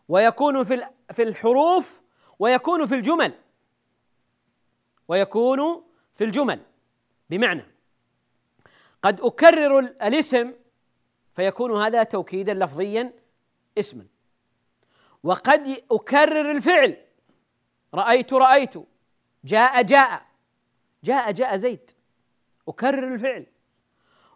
ويكون 0.08 0.64
في 0.64 0.86
في 1.12 1.22
الحروف 1.22 2.00
ويكون 2.38 2.86
في 2.86 2.94
الجمل 2.94 3.34
ويكون 5.08 5.84
في 6.14 6.24
الجمل. 6.24 6.60
بمعنى 7.30 7.66
قد 9.02 9.20
أكرر 9.20 9.78
الاسم 9.78 10.52
فيكون 11.34 11.82
هذا 11.82 12.02
توكيدا 12.02 12.54
لفظيا 12.54 13.12
اسما. 13.78 14.06
وقد 15.22 15.84
أكرر 15.90 16.50
الفعل 16.50 16.96
رأيت 17.94 18.32
رأيت 18.32 18.74
جاء 19.44 19.82
جاء 19.82 20.26
جاء 21.04 21.32
جاء 21.32 21.56
زيد. 21.56 21.90
أكرر 22.68 23.14
الفعل. 23.14 23.46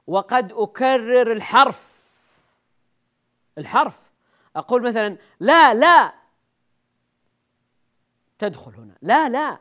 وقد 0.06 0.52
أكرر 0.52 1.32
الحرف. 1.32 1.96
الحرف. 3.58 4.10
أقول 4.56 4.82
مثلا 4.82 5.16
لا 5.40 5.74
لا. 5.74 6.12
تدخل 8.38 8.74
هنا. 8.74 8.94
لا 9.02 9.28
لا. 9.28 9.58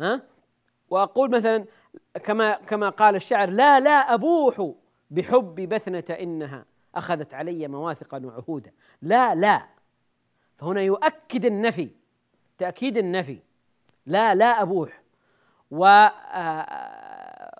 ها؟ 0.00 0.22
وأقول 0.90 1.30
مثلا 1.30 1.64
كما 2.24 2.54
كما 2.54 2.88
قال 2.88 3.16
الشاعر 3.16 3.50
لا 3.50 3.80
لا 3.80 4.14
أبوح 4.14 4.72
بحب 5.10 5.54
بثنة 5.54 6.04
إنها 6.10 6.64
أخذت 6.94 7.34
علي 7.34 7.68
مواثقا 7.68 8.26
وعهودا 8.26 8.72
لا 9.02 9.34
لا. 9.34 9.66
فهنا 10.56 10.80
يؤكد 10.80 11.44
النفي 11.44 11.90
تأكيد 12.58 12.96
النفي. 12.96 13.38
لا 14.06 14.34
لا 14.34 14.62
أبوح. 14.62 15.02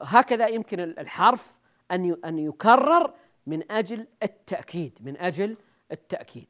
وهكذا 0.00 0.46
يمكن 0.46 0.80
الحرف 0.80 1.56
أن 1.90 2.16
أن 2.24 2.38
يكرر 2.38 3.14
من 3.46 3.72
أجل 3.72 4.06
التأكيد 4.22 4.98
من 5.00 5.16
أجل 5.16 5.56
التأكيد. 5.92 6.48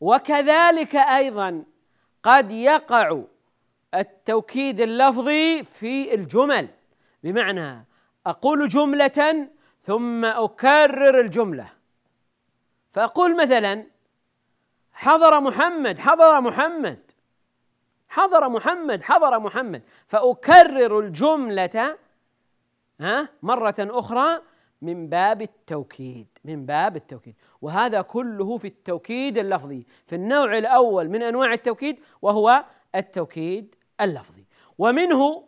وكذلك 0.00 0.96
أيضا 0.96 1.64
قد 2.22 2.52
يقع 2.52 3.22
التوكيد 3.94 4.80
اللفظي 4.80 5.64
في 5.64 6.14
الجمل. 6.14 6.68
بمعنى 7.22 7.86
أقول 8.26 8.68
جملة 8.68 9.48
ثم 9.84 10.24
أكرر 10.24 11.20
الجملة. 11.20 11.72
فأقول 12.90 13.36
مثلا 13.36 13.86
حضر 14.92 15.40
محمد 15.40 15.98
حضر 15.98 16.40
محمد 16.40 17.12
حضر 18.08 18.48
محمد 18.48 19.02
حضر 19.02 19.38
محمد 19.38 19.82
فأكرر 20.06 21.00
الجملة 21.00 21.98
ها؟ 23.02 23.28
مرة 23.42 23.74
أخرى 23.78 24.40
من 24.82 25.08
باب 25.08 25.42
التوكيد 25.42 26.28
من 26.44 26.66
باب 26.66 26.96
التوكيد. 26.96 27.34
وهذا 27.62 28.00
كله 28.00 28.58
في 28.58 28.66
التوكيد 28.66 29.38
اللفظي. 29.38 29.86
في 30.06 30.14
النوع 30.14 30.58
الأول 30.58 31.08
من 31.08 31.22
أنواع 31.22 31.52
التوكيد 31.52 32.00
وهو 32.22 32.64
التوكيد 32.94 33.74
اللفظي. 34.00 34.44
ومنه 34.78 35.44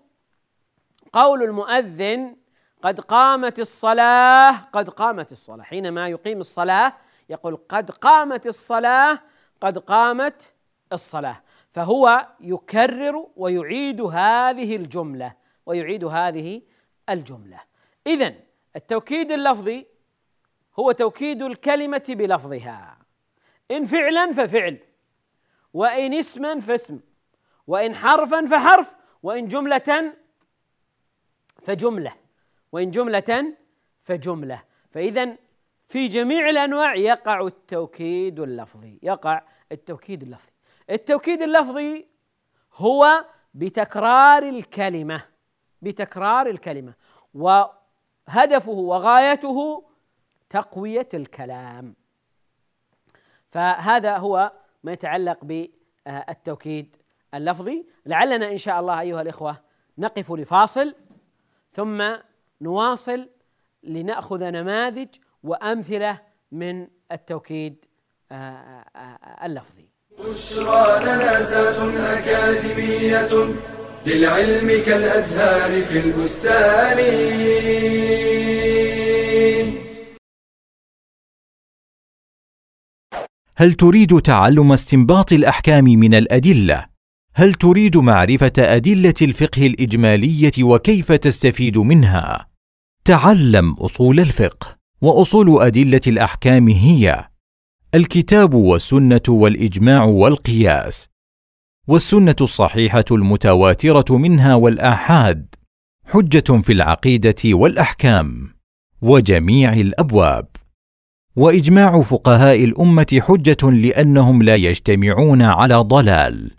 قول 1.13 1.43
المؤذن 1.43 2.37
قد 2.83 3.01
قامت 3.01 3.59
الصلاه 3.59 4.51
قد 4.73 4.89
قامت 4.89 5.33
الصلاة. 5.33 5.65
حينما 5.65 6.09
يقيم 6.09 6.41
الصلاة 6.41 6.93
يقول 7.29 7.59
قد 7.69 7.91
قامت 7.91 8.47
الصلاه 8.47 9.19
قد 9.61 9.79
قامت 9.79 10.53
الصلاة. 10.93 11.43
فهو 11.71 12.29
يكرر 12.41 13.27
ويعيد 13.37 14.01
هذه 14.01 14.77
الجملة 14.77 15.35
ويعيد 15.67 16.05
هذه 16.05 16.63
الجملة. 17.11 17.61
اذا 18.07 18.35
التوكيد 18.77 19.33
اللفظي 19.33 19.87
هو 20.79 20.93
توكيد 20.93 21.43
الكلمة 21.43 22.05
بلفظها. 22.09 22.99
إن 23.71 23.85
فعلا 23.85 24.33
ففعل 24.33 24.79
وإن 25.75 26.15
اسما 26.15 26.61
فاسم 26.61 27.01
وإن 27.67 27.95
حرفا 27.95 28.47
فحرف 28.47 28.95
وإن 29.23 29.49
جملة 29.49 30.15
فجملة 31.63 32.15
وإن 32.73 32.91
جملة 32.91 33.55
فجملة. 34.03 34.63
فإذا 34.91 35.37
في 35.89 36.09
جميع 36.09 36.51
الأنواع 36.51 36.95
يقع 36.95 37.47
التوكيد 37.47 38.41
اللفظي 38.41 38.99
يقع 39.03 39.43
التوكيد 39.73 40.23
اللفظي. 40.23 40.53
التوكيد 40.91 41.43
اللفظي 41.43 42.07
هو 42.75 43.25
بتكرار 43.55 44.43
الكلمة. 44.43 45.34
بتكرار 45.85 46.47
الكلمة. 46.47 46.95
وهدفه 47.35 48.73
وغايته 48.73 49.85
تقوية 50.51 51.09
الكلام. 51.15 51.95
فهذا 53.51 54.17
هو 54.17 54.53
ما 54.85 54.93
يتعلق 54.93 55.39
بالتوكيد 55.45 56.97
اللفظي. 57.35 57.87
لعلنا 58.07 58.53
إن 58.53 58.59
شاء 58.59 58.81
الله 58.81 59.01
أيها 59.01 59.23
الإخوة 59.23 59.57
نقف 59.99 60.33
لفاصل 60.33 60.95
ثم 61.73 62.05
نواصل 62.61 63.29
لنأخذ 63.83 64.45
نماذج 64.51 65.09
وأمثلة 65.43 66.21
من 66.53 66.89
التوكيد 67.13 67.85
آه، 68.33 68.35
آه، 68.35 68.99
آه، 68.99 69.47
اللفظي. 69.47 69.89
بشرى 70.19 71.05
لنا 71.05 71.43
زاد 71.43 71.97
أكاديمية. 71.97 73.55
للعلم 74.07 74.69
كالأزهار 74.87 75.83
في 75.83 75.99
البستان. 76.07 76.99
هل 83.57 83.75
تريد 83.75 84.21
تعلم 84.21 84.73
استنباط 84.73 85.33
الأحكام 85.33 85.85
من 85.85 86.15
الأدلة؟ 86.15 86.87
هل 87.35 87.55
تريد 87.55 87.97
معرفة 87.97 88.53
أدلة 88.59 89.15
الفقه 89.23 89.67
الإجمالية 89.67 90.65
وكيف 90.65 91.13
تستفيد 91.13 91.79
منها؟ 91.79 92.49
تعلم 93.05 93.73
أصول 93.73 94.21
الفقه 94.21 94.77
وأصول 95.03 95.63
أدلة 95.63 96.01
الأحكام 96.07 96.69
هي 96.69 97.29
الكتاب 97.95 98.55
والسنة 98.55 99.21
والإجماع 99.29 100.05
والقياس. 100.05 101.14
والسنة 101.89 102.37
الصحيحة 102.41 103.05
المتواترة 103.11 104.17
منها 104.19 104.55
والآحاد 104.55 105.55
حجة 106.07 106.61
في 106.63 106.73
العقيدة 106.73 107.35
والأحكام 107.45 108.55
وجميع 109.03 109.73
الأبواب. 109.73 110.47
وإجماع 111.37 112.01
فقهاء 112.01 112.65
الأمة 112.65 113.21
حجة 113.23 113.71
لأنهم 113.71 114.43
لا 114.43 114.55
يجتمعون 114.55 115.43
على 115.43 115.75
ضلال. 115.75 116.51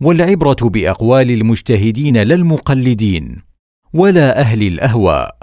والعبرة 0.00 0.56
بأقوال 0.62 1.30
المجتهدين 1.30 2.16
لا 2.16 2.34
المقلدين 2.34 3.42
ولا 3.92 4.40
أهل 4.40 4.62
الأهواء. 4.62 5.36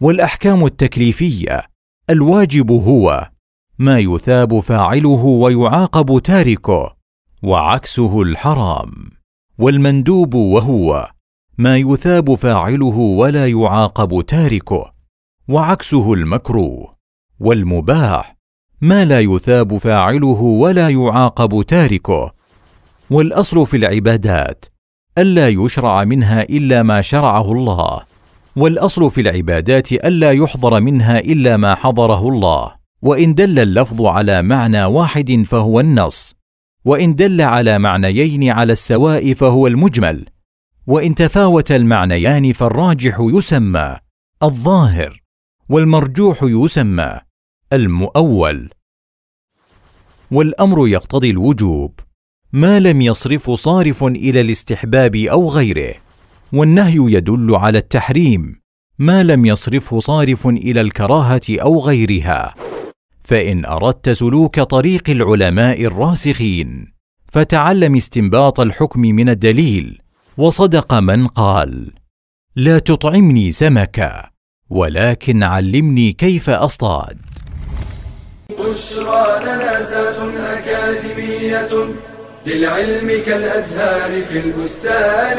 والأحكام 0.00 0.66
التكليفية 0.66 1.62
الواجب 2.10 2.70
هو 2.70 3.30
ما 3.78 3.98
يثاب 3.98 4.60
فاعله 4.60 5.24
ويعاقب 5.24 6.18
تاركه. 6.18 7.01
وعكسه 7.42 8.22
الحرام. 8.22 8.92
والمندوب 9.58 10.34
وهو 10.34 11.10
ما 11.58 11.76
يثاب 11.76 12.34
فاعله 12.34 12.98
ولا 12.98 13.48
يعاقب 13.48 14.22
تاركه 14.26 14.92
وعكسه 15.48 16.12
المكروه. 16.12 16.96
والمباح 17.40 18.36
ما 18.80 19.04
لا 19.04 19.20
يثاب 19.20 19.76
فاعله 19.76 20.42
ولا 20.42 20.88
يعاقب 20.88 21.62
تاركه. 21.62 22.32
والأصل 23.10 23.66
في 23.66 23.76
العبادات 23.76 24.64
ألا 25.18 25.48
يشرع 25.48 26.04
منها 26.04 26.42
إلا 26.42 26.82
ما 26.82 27.00
شرعه 27.00 27.52
الله. 27.52 28.00
والأصل 28.56 29.10
في 29.10 29.20
العبادات 29.20 29.92
ألا 29.92 30.32
يحضر 30.32 30.80
منها 30.80 31.18
إلا 31.18 31.56
ما 31.56 31.74
حضره 31.74 32.28
الله. 32.28 32.72
وإن 33.02 33.34
دل 33.34 33.58
اللفظ 33.58 34.02
على 34.02 34.42
معنى 34.42 34.84
واحد 34.84 35.44
فهو 35.46 35.80
النص. 35.80 36.41
وإن 36.84 37.14
دل 37.14 37.40
على 37.40 37.78
معنيين 37.78 38.50
على 38.50 38.72
السواء 38.72 39.34
فهو 39.34 39.66
المجمل 39.66 40.26
وإن 40.86 41.14
تفاوت 41.14 41.72
المعنيان 41.72 42.52
فالراجح 42.52 43.16
يسمى 43.20 43.96
الظاهر 44.42 45.22
والمرجوح 45.68 46.38
يسمى 46.42 47.20
المؤول. 47.72 48.70
والأمر 50.30 50.88
يقتضي 50.88 51.30
الوجوب 51.30 52.00
ما 52.52 52.80
لم 52.80 53.02
يصرف 53.02 53.50
صارف 53.50 54.04
إلى 54.04 54.40
الاستحباب 54.40 55.16
أو 55.16 55.48
غيره 55.48 55.94
والنهي 56.52 57.12
يدل 57.12 57.54
على 57.54 57.78
التحريم 57.78 58.62
ما 58.98 59.22
لم 59.22 59.46
يصرفه 59.46 60.00
صارف 60.00 60.46
إلى 60.46 60.80
الكراهة 60.80 61.40
أو 61.50 61.80
غيرها. 61.80 62.54
فإن 63.32 63.64
أردت 63.64 64.10
سلوك 64.10 64.60
طريق 64.60 65.10
العلماء 65.10 65.84
الراسخين 65.84 66.92
فتعلم 67.32 67.96
استنباط 67.96 68.60
الحكم 68.60 69.00
من 69.00 69.28
الدليل. 69.28 70.02
وصدق 70.36 70.94
من 70.94 71.26
قال 71.26 71.92
لا 72.56 72.78
تطعمني 72.78 73.52
سمكا 73.52 74.30
ولكن 74.70 75.42
علمني 75.42 76.12
كيف 76.12 76.50
أصطاد. 76.50 77.18
بشرى 78.50 79.44
لنا 79.44 79.82
زاد 79.82 80.36
أكاديمية 80.36 81.94
للعلم 82.46 83.08
كالأزهار 83.26 84.22
في 84.22 84.38
البستان. 84.46 85.38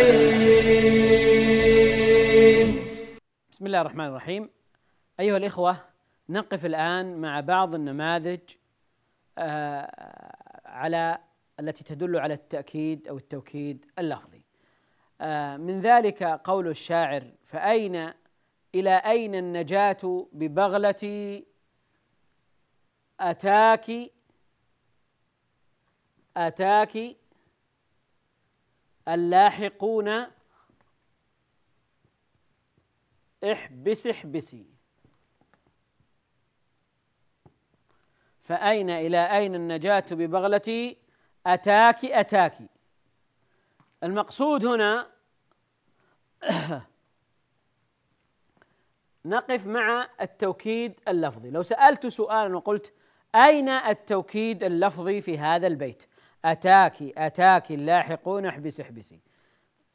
بسم 3.52 3.66
الله 3.66 3.82
الرحمن 3.82 4.06
الرحيم. 4.06 4.50
أيها 5.20 5.38
الإخوة 5.38 5.93
نقف 6.30 6.66
الآن 6.66 7.22
مع 7.22 7.40
بعض 7.40 7.76
النماذج 7.76 8.40
آه، 9.38 10.36
على 10.66 11.18
التي 11.60 11.84
تدل 11.84 12.18
على 12.20 12.34
التأكيد 12.34 13.08
أو 13.08 13.18
التوكيد 13.18 13.86
اللفظي. 14.00 14.42
آه، 15.22 15.58
من 15.58 15.80
ذلك 15.80 16.24
قول 16.24 16.68
الشاعر 16.68 17.32
فأين 17.44 18.14
إلى 18.76 18.96
أين 18.96 19.36
النجاة 19.36 20.28
ببغلتي 20.34 21.46
آتاك 23.20 24.12
آتاك 26.38 27.18
اللاحقون؟ 29.08 30.26
احبس 33.44 34.08
احبسي. 34.08 34.73
فأين 38.44 38.90
إلى 38.90 39.38
أين 39.38 39.56
النجاة 39.56 40.04
ببغلتي 40.12 40.98
أتاك 41.48 42.06
أتاك. 42.06 42.58
المقصود 44.04 44.66
هنا 44.66 45.08
نقف 49.26 49.68
مع 49.68 50.08
التوكيد 50.22 51.00
اللفظي. 51.08 51.50
لو 51.50 51.62
سألت 51.62 52.08
سؤالا 52.08 52.56
وقلت 52.56 52.94
أين 53.36 53.70
التوكيد 53.70 54.64
اللفظي 54.64 55.22
في 55.22 55.38
هذا 55.38 55.68
البيت؟ 55.68 56.04
أتاك 56.46 57.02
أتاك 57.02 57.72
اللاحقون 57.72 58.46
احبس 58.46 58.80
احبسي. 58.80 59.20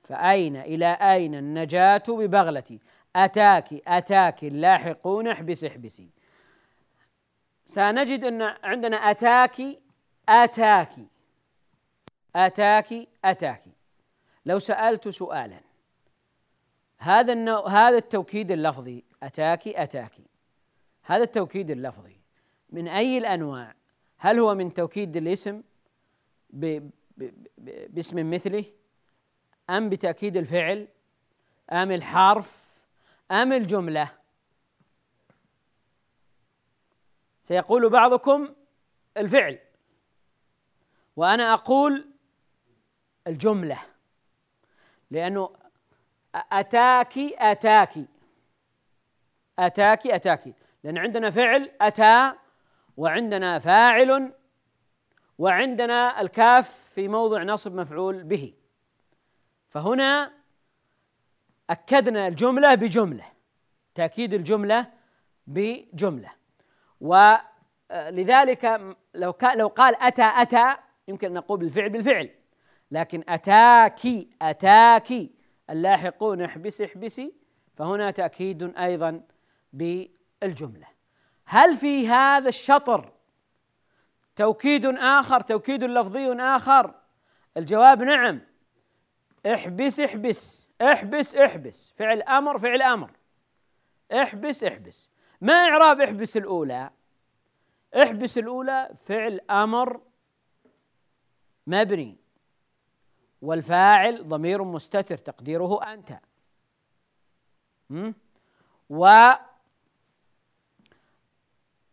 فأين 0.03 0.57
إلى 0.57 0.87
أين 0.87 1.35
النجاة 1.35 2.03
ببغلتي 2.09 2.81
أتاك 3.17 3.89
أتاك 3.89 4.45
اللاحقون 4.45 5.29
احبس 5.29 5.65
احبسي. 5.65 6.18
سنجد 7.69 8.25
أن 8.25 8.43
عندنا 8.43 8.97
أتاك 8.97 9.61
أتاك 10.29 10.91
أتاك 12.37 13.09
أتاك 13.25 13.63
لو 14.47 14.59
سألت 14.59 15.09
سؤالا 15.09 15.61
هذا 16.99 17.33
النوع 17.33 17.69
هذا 17.69 17.97
التوكيد 17.97 18.51
اللفظي 18.51 19.05
أتاك 19.23 19.69
أتاك 19.69 20.13
هذا 21.03 21.23
التوكيد 21.23 21.71
اللفظي 21.71 22.17
من 22.71 22.89
أي 22.89 23.19
الأنواع؟ 23.19 23.75
هل 24.19 24.39
هو 24.39 24.55
من 24.55 24.75
توكيد 24.75 25.17
الاسم 25.17 25.63
باسم 26.51 28.31
مثله؟ 28.31 28.65
أم 29.71 29.89
بتأكيد 29.89 30.37
الفعل؟ 30.37 30.89
أم 31.73 31.93
الحرف؟ 31.93 32.65
أم 33.31 33.53
الجملة؟ 33.53 34.18
سيقول 37.49 37.91
بعضكم 37.91 38.55
الفعل. 39.17 39.59
وأنا 41.17 41.53
أقول 41.55 42.11
الجملة. 43.27 43.79
لأنه 45.11 45.51
أتاك 46.35 47.19
أتاك 47.19 47.95
أتاك 49.59 50.07
أتاك 50.07 50.55
لأن 50.85 50.99
عندنا 50.99 51.31
فعل 51.31 51.71
أتى 51.81 52.33
وعندنا 52.97 53.59
فاعل 53.59 54.33
وعندنا 55.39 56.21
الكاف 56.21 56.71
في 56.71 57.09
موضع 57.09 57.43
نصب 57.43 57.75
مفعول 57.75 58.25
به. 58.25 58.55
فهنا 59.69 60.33
أكدنا 61.71 62.29
الجملة 62.29 62.75
بجملة. 62.75 63.33
تأكيد 63.95 64.35
الجملة 64.35 64.93
بجملة. 65.47 66.38
ولذلك 67.01 68.81
لو 69.15 69.35
لو 69.55 69.69
قال 69.69 70.03
أتى 70.03 70.33
أتى 70.37 70.77
يمكن 71.09 71.27
أن 71.27 71.35
نقول 71.35 71.59
بالفعل 71.59 71.89
بالفعل. 71.89 72.31
لكن 72.91 73.25
أتاكي 73.29 74.31
أتاكي 74.43 75.31
اللاحقون 75.71 76.43
احبسي 76.43 76.85
احبسي 76.85 77.33
فهنا 77.75 78.11
تأكيد 78.11 78.77
أيضا 78.79 79.23
بالجملة. 79.73 80.87
هل 81.45 81.77
في 81.77 82.09
هذا 82.09 82.49
الشطر 82.49 83.13
توكيد 84.37 84.87
آخر 84.87 85.41
توكيد 85.41 85.85
لفظي 85.85 86.33
آخر؟ 86.33 86.95
الجواب 87.57 88.03
نعم. 88.03 88.41
احبس 89.47 90.01
احبس 90.01 90.69
احبس 90.83 91.37
احبس. 91.37 91.93
فعل 91.97 92.23
أمر 92.23 92.59
فعل 92.59 92.83
أمر. 92.83 93.11
احبس 94.13 94.65
احبس. 94.65 95.11
ما 95.41 95.53
إعراب 95.53 96.01
احبس 96.01 96.37
الأولى. 96.37 96.91
احبس 98.03 98.39
الأولى 98.39 98.91
فعل 98.97 99.41
أمر 99.51 100.01
مبني. 101.67 102.17
والفاعل 103.43 104.29
ضمير 104.29 104.65
مستتر 104.65 105.19
تقديره 105.19 105.93
أنت. 105.93 106.21
و 108.91 109.07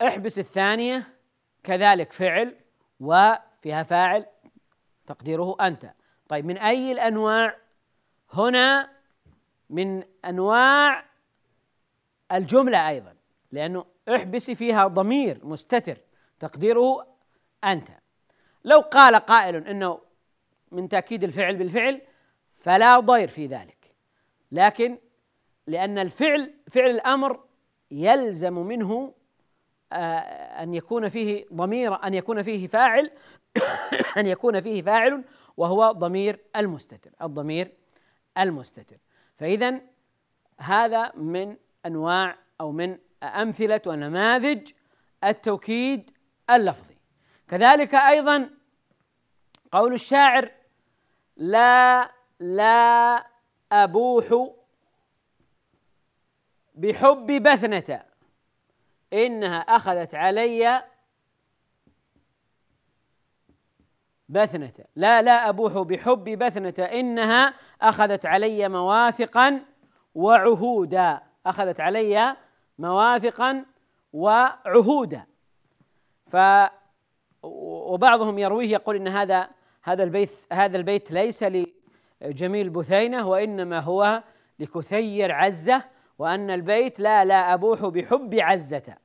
احبس 0.02 0.40
الثانية 0.40 1.18
كذلك 1.64 2.14
فعل 2.14 2.58
وفيها 3.00 3.84
فاعل 3.84 4.26
تقديره 5.06 5.58
أنت. 5.62 5.94
طيب 6.28 6.46
من 6.46 6.58
أي 6.58 6.92
الأنواع؟ 6.92 7.58
هنا 8.34 8.92
من 9.70 10.04
أنواع 10.26 11.06
الجملة 12.32 12.90
أيضا. 12.90 13.15
لأنه 13.52 13.86
احبسي 14.16 14.56
فيها 14.56 14.88
ضمير 14.88 15.46
مستتر 15.46 15.98
تقديره 16.40 17.08
أنت. 17.64 17.88
لو 18.64 18.80
قال 18.80 19.16
قائل 19.16 19.56
إنه 19.56 20.00
من 20.72 20.90
تأكيد 20.90 21.24
الفعل 21.24 21.56
بالفعل 21.56 22.02
فلا 22.58 23.00
ضير 23.00 23.28
في 23.28 23.48
ذلك. 23.48 23.96
لكن 24.52 24.98
لأن 25.68 26.00
الفعل 26.00 26.54
فعل 26.70 26.90
الأمر 26.90 27.44
يلزم 27.92 28.54
منه 28.54 29.14
آه، 29.94 30.20
أن 30.64 30.74
يكون 30.74 31.10
فيه 31.10 31.46
ضمير 31.54 32.04
أن 32.04 32.14
يكون 32.14 32.44
فيه 32.44 32.68
فاعل 32.68 33.12
أن 34.18 34.26
يكون 34.26 34.62
فيه 34.62 34.82
فاعل 34.82 35.24
وهو 35.58 35.92
ضمير 35.92 36.40
المستتر 36.56 37.12
الضمير 37.22 37.72
المستتر. 38.38 38.98
فإذا 39.38 39.82
هذا 40.60 41.12
من 41.16 41.56
أنواع 41.86 42.38
أو 42.62 42.72
من 42.72 42.98
أمثلة 43.26 43.82
ونماذج 43.88 44.72
التوكيد 45.24 46.12
اللفظي. 46.50 46.98
كذلك 47.48 47.96
أيضا 47.96 48.50
قول 49.72 49.94
الشاعر 49.94 50.52
لا 51.38 52.12
لا 52.40 53.26
أبوح 53.72 54.56
بحب 56.76 57.44
بثنة 57.44 58.04
إنها 59.14 59.58
أخذت 59.58 60.16
علي 60.16 60.84
بثنة. 64.30 64.74
لا 64.96 65.22
لا 65.22 65.50
أبوح 65.50 65.78
بحب 65.78 66.24
بثنة 66.24 66.86
إنها 66.86 67.54
أخذت 67.82 68.26
علي 68.26 68.70
مواثقا 68.70 69.66
وعهودا 70.16 71.22
أخذت 71.46 71.80
علي 71.80 72.36
مواثقا 72.80 73.66
وعهودا. 74.14 75.26
ف 76.28 76.38
وبعضهم 77.44 78.40
يرويه 78.40 78.72
يقول 78.72 78.96
إن 78.96 79.08
هذا 79.08 79.50
هذا 79.84 80.04
البيت 80.04 80.32
هذا 80.54 80.78
البيت 80.78 81.12
ليس 81.12 81.46
لجميل 82.22 82.70
بثينة 82.70 83.28
وإنما 83.28 83.80
هو 83.80 84.24
لكثير 84.60 85.32
عزة 85.32 85.84
وأن 86.20 86.52
البيت 86.52 87.00
لا 87.00 87.26
لا 87.26 87.54
أبوح 87.54 87.86
بحب 87.86 88.36
عزة. 88.36 88.98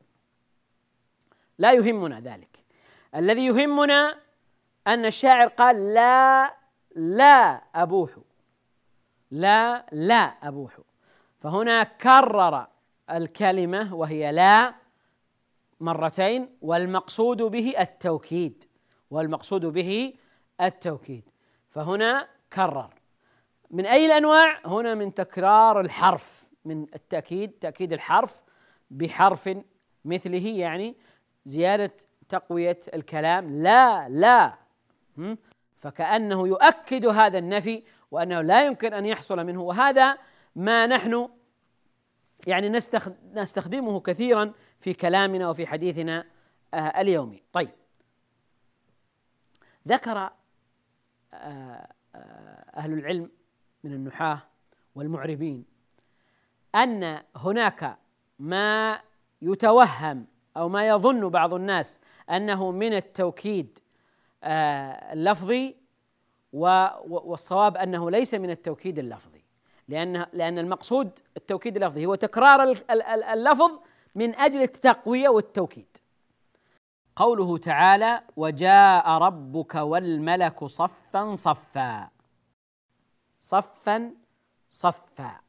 لا 1.58 1.72
يهمنا 1.72 2.20
ذلك. 2.20 2.58
الذي 3.14 3.46
يهمنا 3.46 4.18
أن 4.86 5.04
الشاعر 5.04 5.48
قال 5.48 5.94
لا 5.94 6.54
لا 6.96 7.62
أبوح. 7.74 8.10
لا 9.30 9.86
لا 9.92 10.22
أبوح. 10.42 10.78
فهنا 11.40 11.82
كرر 11.82 12.66
الكلمة 13.16 13.94
وهي 13.94 14.32
لا 14.32 14.74
مرتين 15.80 16.56
والمقصود 16.62 17.42
به 17.42 17.74
التوكيد. 17.80 18.64
والمقصود 19.10 19.66
به 19.66 20.14
التوكيد. 20.60 21.28
فهنا 21.68 22.28
كرر. 22.52 22.94
من 23.70 23.86
أي 23.86 24.06
الأنواع؟ 24.06 24.60
هنا 24.64 24.94
من 24.94 25.14
تكرار 25.14 25.80
الحرف 25.80 26.48
من 26.64 26.86
التأكيد 26.94 27.50
تأكيد 27.50 27.92
الحرف 27.92 28.42
بحرف 28.90 29.58
مثله 30.04 30.46
يعني 30.46 30.96
زيادة 31.44 31.92
تقوية 32.28 32.80
الكلام. 32.94 33.56
لا 33.56 34.08
لا. 34.08 34.54
فكأنه 35.76 36.48
يؤكد 36.48 37.06
هذا 37.06 37.38
النفي 37.38 37.82
وأنه 38.10 38.40
لا 38.40 38.66
يمكن 38.66 38.94
أن 38.94 39.06
يحصل 39.06 39.46
منه. 39.46 39.62
وهذا 39.62 40.18
ما 40.56 40.86
نحن 40.86 41.28
يعني 42.46 42.68
نستخدمه 43.34 44.00
كثيرا 44.00 44.52
في 44.80 44.94
كلامنا 44.94 45.50
وفي 45.50 45.66
حديثنا 45.66 46.24
آه، 46.74 46.76
اليومي. 47.00 47.42
طيب. 47.52 47.70
ذكر 49.88 50.18
آه، 50.18 50.32
آه، 51.34 52.64
أهل 52.74 52.92
العلم 52.92 53.30
من 53.84 53.92
النحاة 53.92 54.42
والمعربين 54.94 55.64
أن 56.74 57.22
هناك 57.36 57.98
ما 58.38 59.00
يتوهم 59.42 60.26
أو 60.56 60.68
ما 60.68 60.88
يظن 60.88 61.28
بعض 61.28 61.54
الناس 61.54 62.00
أنه 62.30 62.70
من 62.70 62.94
التوكيد 62.94 63.78
اللفظي 64.44 65.76
والصواب 66.52 67.76
أنه 67.76 68.10
ليس 68.10 68.34
من 68.34 68.50
التوكيد 68.50 68.98
اللفظي. 68.98 69.39
لأن 69.90 70.26
لأن 70.32 70.58
المقصود 70.58 71.10
التوكيد 71.36 71.76
اللفظي 71.76 72.06
هو 72.06 72.14
تكرار 72.14 72.72
اللفظ 73.32 73.70
من 74.14 74.34
أجل 74.34 74.62
التقوية 74.62 75.28
والتوكيد. 75.28 75.96
قوله 77.16 77.58
تعالى 77.58 78.22
وجاء 78.36 79.08
ربك 79.08 79.74
والملك 79.74 80.64
صفا 80.64 81.34
صفا 81.34 82.08
صفا 83.40 84.14
صفا. 84.68 85.40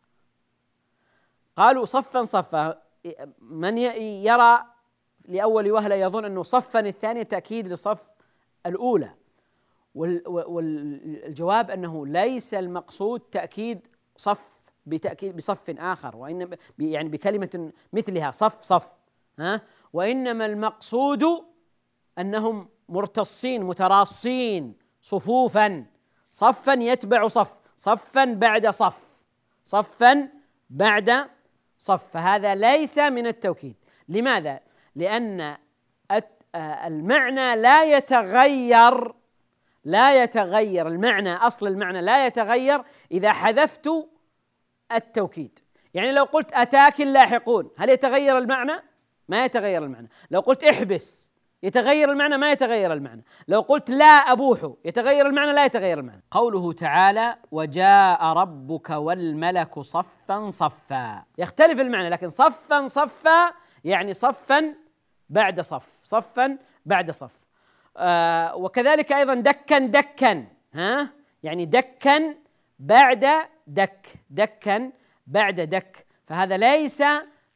قالوا 1.55 1.85
صفا 1.85 2.23
صفا. 2.23 2.81
من 3.41 3.77
يرى 3.77 4.63
لأول 5.25 5.71
وهلة 5.71 5.95
يظن 5.95 6.25
أنه 6.25 6.43
صفا 6.43 6.79
الثاني 6.79 7.23
تأكيد 7.23 7.67
لصف 7.67 8.07
الأولى. 8.65 9.13
والجواب 9.95 11.71
أنه 11.71 12.07
ليس 12.07 12.53
المقصود 12.53 13.19
تأكيد 13.19 13.87
صف 14.17 14.61
بتأكيد 14.85 15.35
بصف 15.35 15.69
آخر 15.79 16.15
وإنما 16.17 16.57
يعني 16.79 17.09
بكلمة 17.09 17.71
مثلها 17.93 18.31
صف 18.31 18.61
صف 18.61 18.91
ها؟ 19.39 19.61
وإنما 19.93 20.45
المقصود 20.45 21.23
أنهم 22.19 22.69
مرتصين 22.89 23.63
متراصين 23.63 24.75
صفوفا. 25.01 25.85
صفا 26.29 26.73
يتبع 26.73 27.27
صف 27.27 27.55
صفا 27.75 28.25
بعد 28.25 28.67
صف 28.67 29.21
صفا 29.63 30.29
بعد 30.69 31.29
صف. 31.77 32.07
فهذا 32.13 32.55
ليس 32.55 32.97
من 32.99 33.27
التوكيد. 33.27 33.75
لماذا؟ 34.09 34.59
لأن 34.95 35.57
آه، 36.55 36.87
المعنى 36.87 37.55
لا 37.55 37.97
يتغير 37.97 39.13
لا 39.83 40.23
يتغير 40.23 40.87
المعنى 40.87 41.33
أصل 41.33 41.67
المعنى 41.67 42.01
لا 42.01 42.25
يتغير 42.25 42.81
إذا 43.11 43.31
حذفت 43.31 43.89
التوكيد. 44.91 45.59
يعني 45.93 46.11
لو 46.11 46.23
قلت 46.23 46.53
أتاك 46.53 47.01
اللاحقون 47.01 47.69
هل 47.77 47.89
يتغير 47.89 48.37
المعنى؟ 48.37 48.73
ما 49.29 49.45
يتغير 49.45 49.83
المعنى. 49.83 50.09
لو 50.31 50.39
قلت 50.39 50.63
احبس 50.63 51.31
يتغير 51.63 52.11
المعنى؟ 52.11 52.37
ما 52.37 52.51
يتغير 52.51 52.93
المعنى. 52.93 53.23
لو 53.47 53.61
قلت 53.61 53.89
لا 53.89 54.05
أبوح 54.05 54.73
يتغير 54.85 55.27
المعنى؟ 55.27 55.53
لا 55.53 55.65
يتغير 55.65 55.99
المعنى. 55.99 56.23
قوله 56.31 56.73
تعالى 56.73 57.35
وجاء 57.51 58.23
ربك 58.23 58.89
والملك 58.89 59.79
صفا 59.79 60.49
صفا 60.49 61.23
يختلف 61.37 61.79
المعنى 61.79 62.09
لكن 62.09 62.29
صفا 62.29 62.87
صفا 62.87 63.53
يعني 63.83 64.13
صفا 64.13 64.75
بعد 65.29 65.61
صف 65.61 65.87
صفا 66.03 66.57
بعد 66.85 67.11
صف. 67.11 67.50
آه 67.97 68.55
وكذلك 68.55 69.11
أيضا 69.11 69.33
دكا 69.33 69.77
دكا 69.77 70.45
ها؟ 70.73 71.09
يعني 71.43 71.65
دكا 71.65 72.35
بعد 72.79 73.27
دك 73.67 74.07
دكا 74.29 74.91
بعد 75.27 75.61
دك. 75.61 76.05
فهذا 76.27 76.57
ليس 76.57 77.03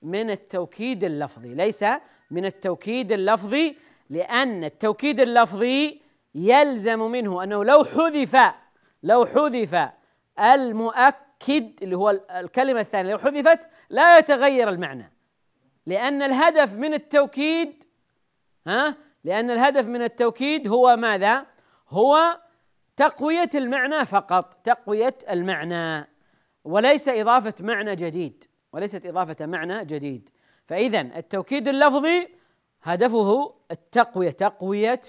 من 0.01 0.31
التوكيد 0.31 1.03
اللفظي 1.03 1.55
ليس 1.55 1.85
من 2.31 2.45
التوكيد 2.45 3.11
اللفظي 3.11 3.75
لأن 4.09 4.63
التوكيد 4.63 5.19
اللفظي 5.19 6.01
يلزم 6.35 6.99
منه 7.11 7.43
أنه 7.43 7.63
لو 7.63 7.83
حذف 7.83 8.37
لو 9.03 9.25
حذف 9.25 9.89
المؤكد 10.39 11.83
اللي 11.83 11.97
هو 11.97 12.09
الكلمة 12.31 12.81
الثانية 12.81 13.11
لو 13.11 13.17
حذفت 13.17 13.69
لا 13.89 14.17
يتغير 14.17 14.69
المعنى 14.69 15.11
لأن 15.85 16.21
الهدف 16.21 16.73
من 16.73 16.93
التوكيد 16.93 17.83
ها؟ 18.67 18.95
لأن 19.25 19.51
الهدف 19.51 19.87
من 19.87 20.01
التوكيد 20.01 20.67
هو 20.67 20.95
ماذا؟ 20.95 21.45
هو 21.89 22.39
تقوية 22.95 23.49
المعنى 23.55 24.05
فقط 24.05 24.53
تقوية 24.63 25.17
المعنى 25.31 26.07
وليس 26.63 27.09
إضافة 27.09 27.53
معنى 27.59 27.95
جديد 27.95 28.43
وليست 28.73 29.05
إضافة 29.05 29.45
معنى 29.45 29.85
جديد 29.85 30.29
فإذا 30.67 31.01
التوكيد 31.01 31.67
اللفظي 31.67 32.27
هدفه 32.83 33.55
التقوية 33.71 34.29
تقوية 34.29 35.01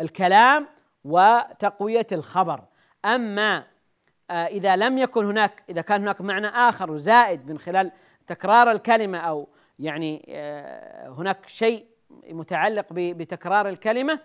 الكلام 0.00 0.68
وتقوية 1.04 2.06
الخبر 2.12 2.60
أما 3.04 3.64
آه، 4.30 4.46
إذا 4.46 4.76
لم 4.76 4.98
يكن 4.98 5.24
هناك 5.24 5.62
إذا 5.68 5.80
كان 5.80 6.00
هناك 6.00 6.20
معنى 6.20 6.46
آخر 6.46 6.96
زائد 6.96 7.50
من 7.50 7.58
خلال 7.58 7.92
تكرار 8.26 8.70
الكلمة 8.70 9.18
أو 9.18 9.48
يعني 9.78 10.26
آه، 10.28 11.08
هناك 11.08 11.48
شيء 11.48 11.93
متعلق 12.10 12.86
بتكرار 12.90 13.68
الكلمة 13.68 14.20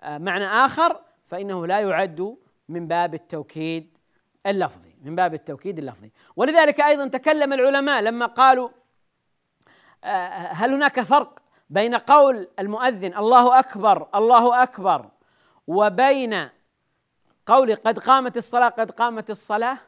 آه، 0.00 0.18
معنى 0.18 0.44
آخر 0.44 1.00
فإنه 1.24 1.66
لا 1.66 1.80
يعد 1.80 2.36
من 2.68 2.88
باب 2.88 3.14
التوكيد 3.14 3.98
اللفظي 4.46 4.94
من 5.02 5.16
باب 5.16 5.34
التوكيد 5.34 5.78
اللفظي. 5.78 6.12
ولذلك 6.36 6.80
أيضا 6.80 7.06
تكلم 7.06 7.52
العلماء 7.52 8.02
لما 8.02 8.26
قالوا 8.26 8.68
هل 10.50 10.74
هناك 10.74 11.00
فرق 11.00 11.38
بين 11.70 11.94
قول 11.94 12.48
المؤذن 12.58 13.16
الله 13.16 13.58
أكبر 13.58 14.08
الله 14.14 14.62
أكبر 14.62 15.10
وبين 15.66 16.48
قول 17.46 17.74
قد 17.74 17.98
قامت 17.98 18.36
الصلاة 18.36 18.68
قد 18.68 18.90
قامت 18.90 19.30
الصلاة 19.30 19.78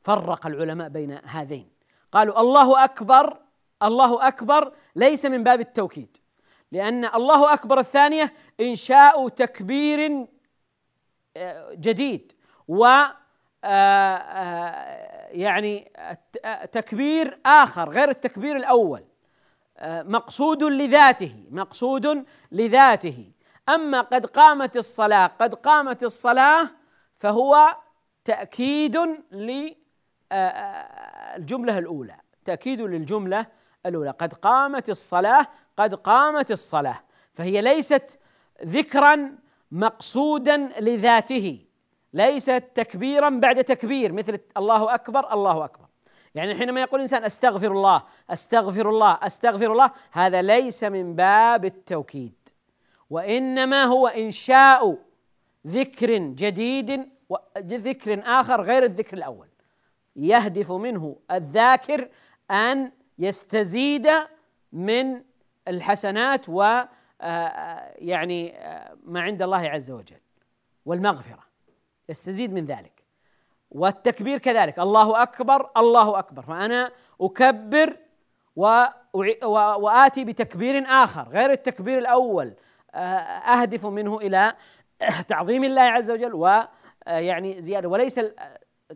فرق 0.00 0.46
العلماء 0.46 0.88
بين 0.88 1.18
هذين. 1.24 1.70
قالوا 2.12 2.40
الله 2.40 2.84
أكبر 2.84 3.38
الله 3.82 4.28
أكبر 4.28 4.72
ليس 4.96 5.24
من 5.24 5.44
باب 5.44 5.60
التوكيد. 5.60 6.16
لأن 6.72 7.04
الله 7.04 7.54
أكبر 7.54 7.78
الثانية 7.78 8.32
إنشاء 8.60 9.28
تكبير 9.28 10.26
آه، 11.36 11.74
جديد 11.74 12.32
و 12.68 12.84
آه، 12.84 13.14
آه، 13.64 15.28
يعني 15.28 15.92
تكبير 16.72 17.40
آخر 17.46 17.88
غير 17.88 18.08
التكبير 18.08 18.56
الأول 18.56 19.04
مقصود 19.84 20.62
لذاته 20.62 21.44
مقصود 21.50 22.24
لذاته. 22.52 23.32
أما 23.68 24.00
قد 24.00 24.26
قامت 24.26 24.76
الصلاة 24.76 25.26
قد 25.26 25.54
قامت 25.54 26.04
الصلاة 26.04 26.70
فهو 27.16 27.76
تأكيد 28.24 28.96
للجمله 29.32 29.68
الأولى 31.78 32.16
تأكيد 32.44 32.80
للجملة 32.80 33.46
الأولى. 33.86 34.10
قد 34.10 34.32
قامت 34.32 34.90
الصلاة 34.90 35.46
قد 35.80 35.94
قامت 35.94 36.50
الصلاة 36.50 37.00
فهي 37.32 37.60
ليست 37.60 38.18
ذكرا 38.64 39.38
مقصودا 39.70 40.56
لذاته 40.80 41.64
ليست 42.12 42.64
تكبيرا 42.74 43.28
بعد 43.28 43.64
تكبير 43.64 44.12
مثل 44.12 44.38
الله 44.56 44.94
أكبر 44.94 45.32
الله 45.32 45.64
أكبر. 45.64 45.86
يعني 46.34 46.54
حينما 46.54 46.80
يقول 46.80 47.00
الإنسان 47.00 47.24
أستغفر 47.24 47.72
الله 47.72 48.02
أستغفر 48.30 48.90
الله 48.90 49.18
أستغفر 49.22 49.72
الله 49.72 49.90
هذا 50.12 50.42
ليس 50.42 50.84
من 50.84 51.14
باب 51.14 51.64
التوكيد 51.64 52.48
وإنما 53.10 53.84
هو 53.84 54.06
إنشاء 54.06 54.98
ذكر 55.66 56.16
جديد 56.18 57.08
وذكر 57.28 58.22
آخر 58.24 58.62
غير 58.62 58.84
الذكر 58.84 59.16
الأول. 59.16 59.48
يهدف 60.16 60.72
منه 60.72 61.16
الذاكر 61.30 62.08
أن 62.50 62.92
يستزيد 63.18 64.08
من 64.72 65.29
الحسنات 65.68 66.48
و 66.48 66.62
آه، 66.62 67.24
آه، 67.24 67.94
يعني 67.98 68.56
آه، 68.58 68.96
ما 69.04 69.20
عند 69.20 69.42
الله 69.42 69.68
عز 69.68 69.90
وجل 69.90 70.20
والمغفرة. 70.86 71.42
يستزيد 72.08 72.52
من 72.52 72.66
ذلك. 72.66 73.02
والتكبير 73.70 74.38
كذلك. 74.38 74.78
الله 74.78 75.22
أكبر 75.22 75.70
الله 75.76 76.18
أكبر. 76.18 76.42
فأنا 76.42 76.92
أكبر 77.20 77.96
وآتي 79.76 80.24
بتكبير 80.24 80.84
آخر 80.86 81.28
غير 81.28 81.50
التكبير 81.50 81.98
الأول. 81.98 82.54
أهدف 82.94 83.86
منه 83.86 84.16
إلى 84.16 84.54
تعظيم 85.28 85.64
الله 85.64 85.82
عز 85.82 86.10
وجل 86.10 86.34
ويعني 86.34 87.60
زيادة. 87.60 87.88
وليس 87.88 88.20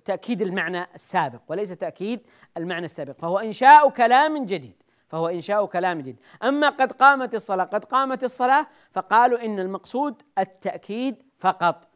تأكيد 0.04 0.42
المعنى 0.42 0.86
السابق. 0.94 1.40
وليس 1.48 1.70
تأكيد 1.70 2.26
المعنى 2.56 2.84
السابق. 2.84 3.14
فهو 3.18 3.38
إنشاء 3.38 3.90
كلام 3.90 4.44
جديد. 4.44 4.83
فهو 5.14 5.28
إنشاء 5.28 5.66
كلام 5.66 5.98
جديد. 5.98 6.20
أما 6.42 6.68
قد 6.68 6.92
قامت 6.92 7.34
الصلاة 7.34 7.64
قد 7.64 7.84
قامت 7.84 8.24
الصلاة 8.24 8.66
فقالوا 8.92 9.44
إن 9.44 9.60
المقصود 9.60 10.22
التأكيد 10.38 11.22
فقط. 11.38 11.88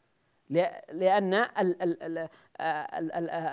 لأن 0.93 1.47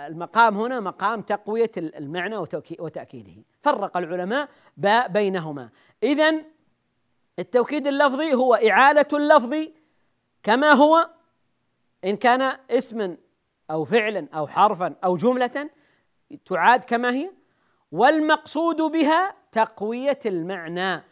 المقام 0.08 0.56
هنا 0.56 0.80
مقام 0.80 1.22
تقوية 1.22 1.70
المعنى 1.76 2.36
وتأكيده. 2.78 3.44
فرق 3.62 3.96
العلماء 3.96 4.48
بينهما. 5.08 5.70
اذا 6.02 6.34
التوكيد 7.38 7.86
اللفظي 7.86 8.34
هو 8.34 8.54
إعالة 8.54 9.08
اللفظ 9.12 9.54
كما 10.42 10.72
هو 10.72 11.10
إن 12.04 12.16
كان 12.16 12.58
اسما 12.70 13.16
أو 13.70 13.84
فعلا 13.84 14.28
أو 14.34 14.46
حرفا 14.46 14.94
أو 15.04 15.16
جملة 15.16 15.70
تعاد 16.44 16.84
كما 16.84 17.10
هي 17.10 17.30
والمقصود 17.92 18.76
بها 18.76 19.35
تقوية 19.52 20.18
المعنى 20.26 21.02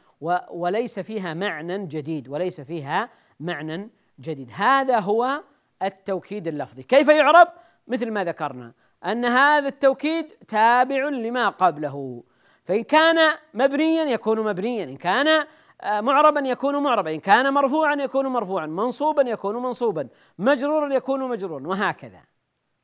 وليس 0.50 0.98
فيها 0.98 1.34
معنى 1.34 1.86
جديد 1.86 2.28
وليس 2.28 2.60
فيها 2.60 3.08
معنى 3.40 3.90
جديد. 4.20 4.50
هذا 4.54 4.98
هو 4.98 5.42
التوكيد 5.82 6.46
اللفظي. 6.48 6.82
كيف 6.82 7.08
يعرب؟ 7.08 7.48
مثل 7.88 8.10
ما 8.10 8.24
ذكرنا 8.24 8.72
أن 9.04 9.24
هذا 9.24 9.68
التوكيد 9.68 10.26
تابع 10.48 11.08
لما 11.08 11.48
قبله. 11.48 12.22
فإن 12.64 12.84
كان 12.84 13.34
مبنيا 13.54 14.04
يكون 14.04 14.44
مبنيا 14.44 14.84
إن 14.84 14.96
كان 14.96 15.46
آه، 15.80 16.00
معربا 16.00 16.40
يكون 16.40 16.82
معربا 16.82 17.14
إن 17.14 17.20
كان 17.20 17.52
مرفوعا 17.52 17.94
يكون 17.94 18.26
مرفوعا 18.26 18.66
منصوبا 18.66 19.22
يكون 19.22 19.62
منصوبا 19.62 20.08
مجرورا 20.38 20.94
يكون 20.94 21.28
مجرورا 21.28 21.66
وهكذا 21.66 22.20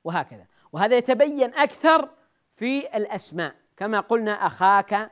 وهكذا. 0.04 0.46
وهذا 0.72 0.96
يتبين 0.96 1.54
أكثر 1.54 2.08
في 2.54 2.96
الأسماء. 2.96 3.54
كما 3.76 4.00
قلنا 4.00 4.46
أخاك 4.46 5.10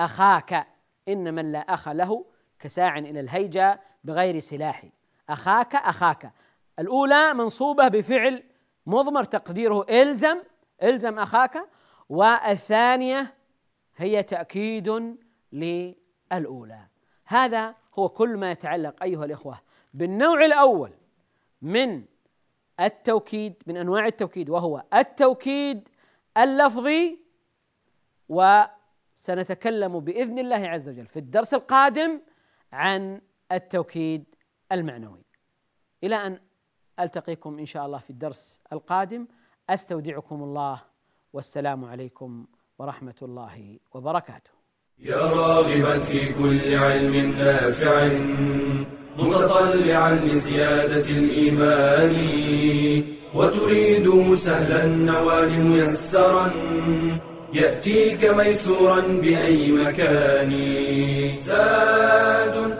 أخاك 0.00 0.66
إن 1.08 1.34
من 1.34 1.52
لا 1.52 1.58
أخ 1.58 1.88
له 1.88 2.24
كساع 2.58 2.98
إلى 2.98 3.20
الهيجة 3.20 3.80
بغير 4.04 4.40
سلاح. 4.40 4.84
أخاك 5.28 5.74
أخاك. 5.74 6.32
الأولى 6.78 7.34
منصوبة 7.34 7.88
بفعل 7.88 8.42
مضمر 8.86 9.24
تقديره 9.24 9.86
إلزم 9.90 10.42
إلزم 10.82 11.18
أخاك. 11.18 11.68
والثانية 12.08 13.34
هي 13.96 14.22
تأكيد 14.22 15.16
للأولى. 15.52 16.80
هذا 17.24 17.74
هو 17.98 18.08
كل 18.08 18.36
ما 18.36 18.50
يتعلق 18.50 19.02
أيها 19.02 19.24
الإخوة 19.24 19.60
بالنوع 19.94 20.44
الأول 20.44 20.92
من 21.62 22.04
التوكيد 22.80 23.62
من 23.66 23.76
أنواع 23.76 24.06
التوكيد 24.06 24.50
وهو 24.50 24.82
التوكيد 24.94 25.88
اللفظي 26.36 27.18
وسنتكلم 29.20 30.00
بإذن 30.00 30.38
الله 30.38 30.68
عز 30.68 30.88
وجل 30.88 31.06
في 31.06 31.18
الدرس 31.18 31.54
القادم 31.54 32.20
عن 32.72 33.20
التوكيد 33.52 34.24
المعنوي. 34.72 35.24
إلى 36.04 36.26
أن 36.26 36.40
ألتقيكم 37.00 37.58
إن 37.58 37.66
شاء 37.66 37.86
الله 37.86 37.98
في 37.98 38.10
الدرس 38.10 38.60
القادم 38.72 39.26
أستودعكم 39.70 40.42
الله 40.42 40.82
والسلام 41.32 41.84
عليكم 41.84 42.46
ورحمة 42.78 43.14
الله 43.22 43.78
وبركاته. 43.92 44.50
يا 44.98 45.16
راغبا 45.16 45.98
في 45.98 46.32
كل 46.32 46.74
علم 46.74 47.14
نافع 47.38 48.08
متطلعا 49.18 50.14
لزيادة 50.14 51.10
الإيمان 51.18 52.16
وتريد 53.34 54.34
سهلا 54.34 54.84
النوال 54.84 55.64
ميسرا 55.64 56.50
يأتيك 57.54 58.24
ميسورا 58.24 59.00
بأي 59.00 59.72
مكان. 59.72 60.52
زاد 61.46 62.78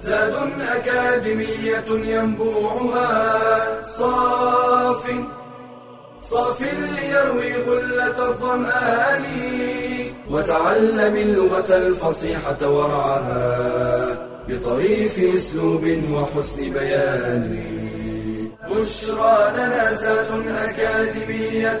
زاد 0.00 0.34
أكاديمية 0.60 2.14
ينبوعها. 2.14 3.82
صاف 3.82 5.04
صاف 6.22 6.60
ليروي 6.62 7.52
غلة 7.52 8.28
الظمآن 8.28 9.24
وتعلم 10.30 11.16
اللغة 11.16 11.76
الفصيحة 11.76 12.70
ورعاها 12.70 14.28
بطريف 14.48 15.18
أسلوب 15.36 15.84
وحسن 16.12 16.72
بيان. 16.72 17.64
بشرى 18.70 19.52
لنا 19.56 19.94
زاد 19.94 20.30
أكاديمية 20.68 21.80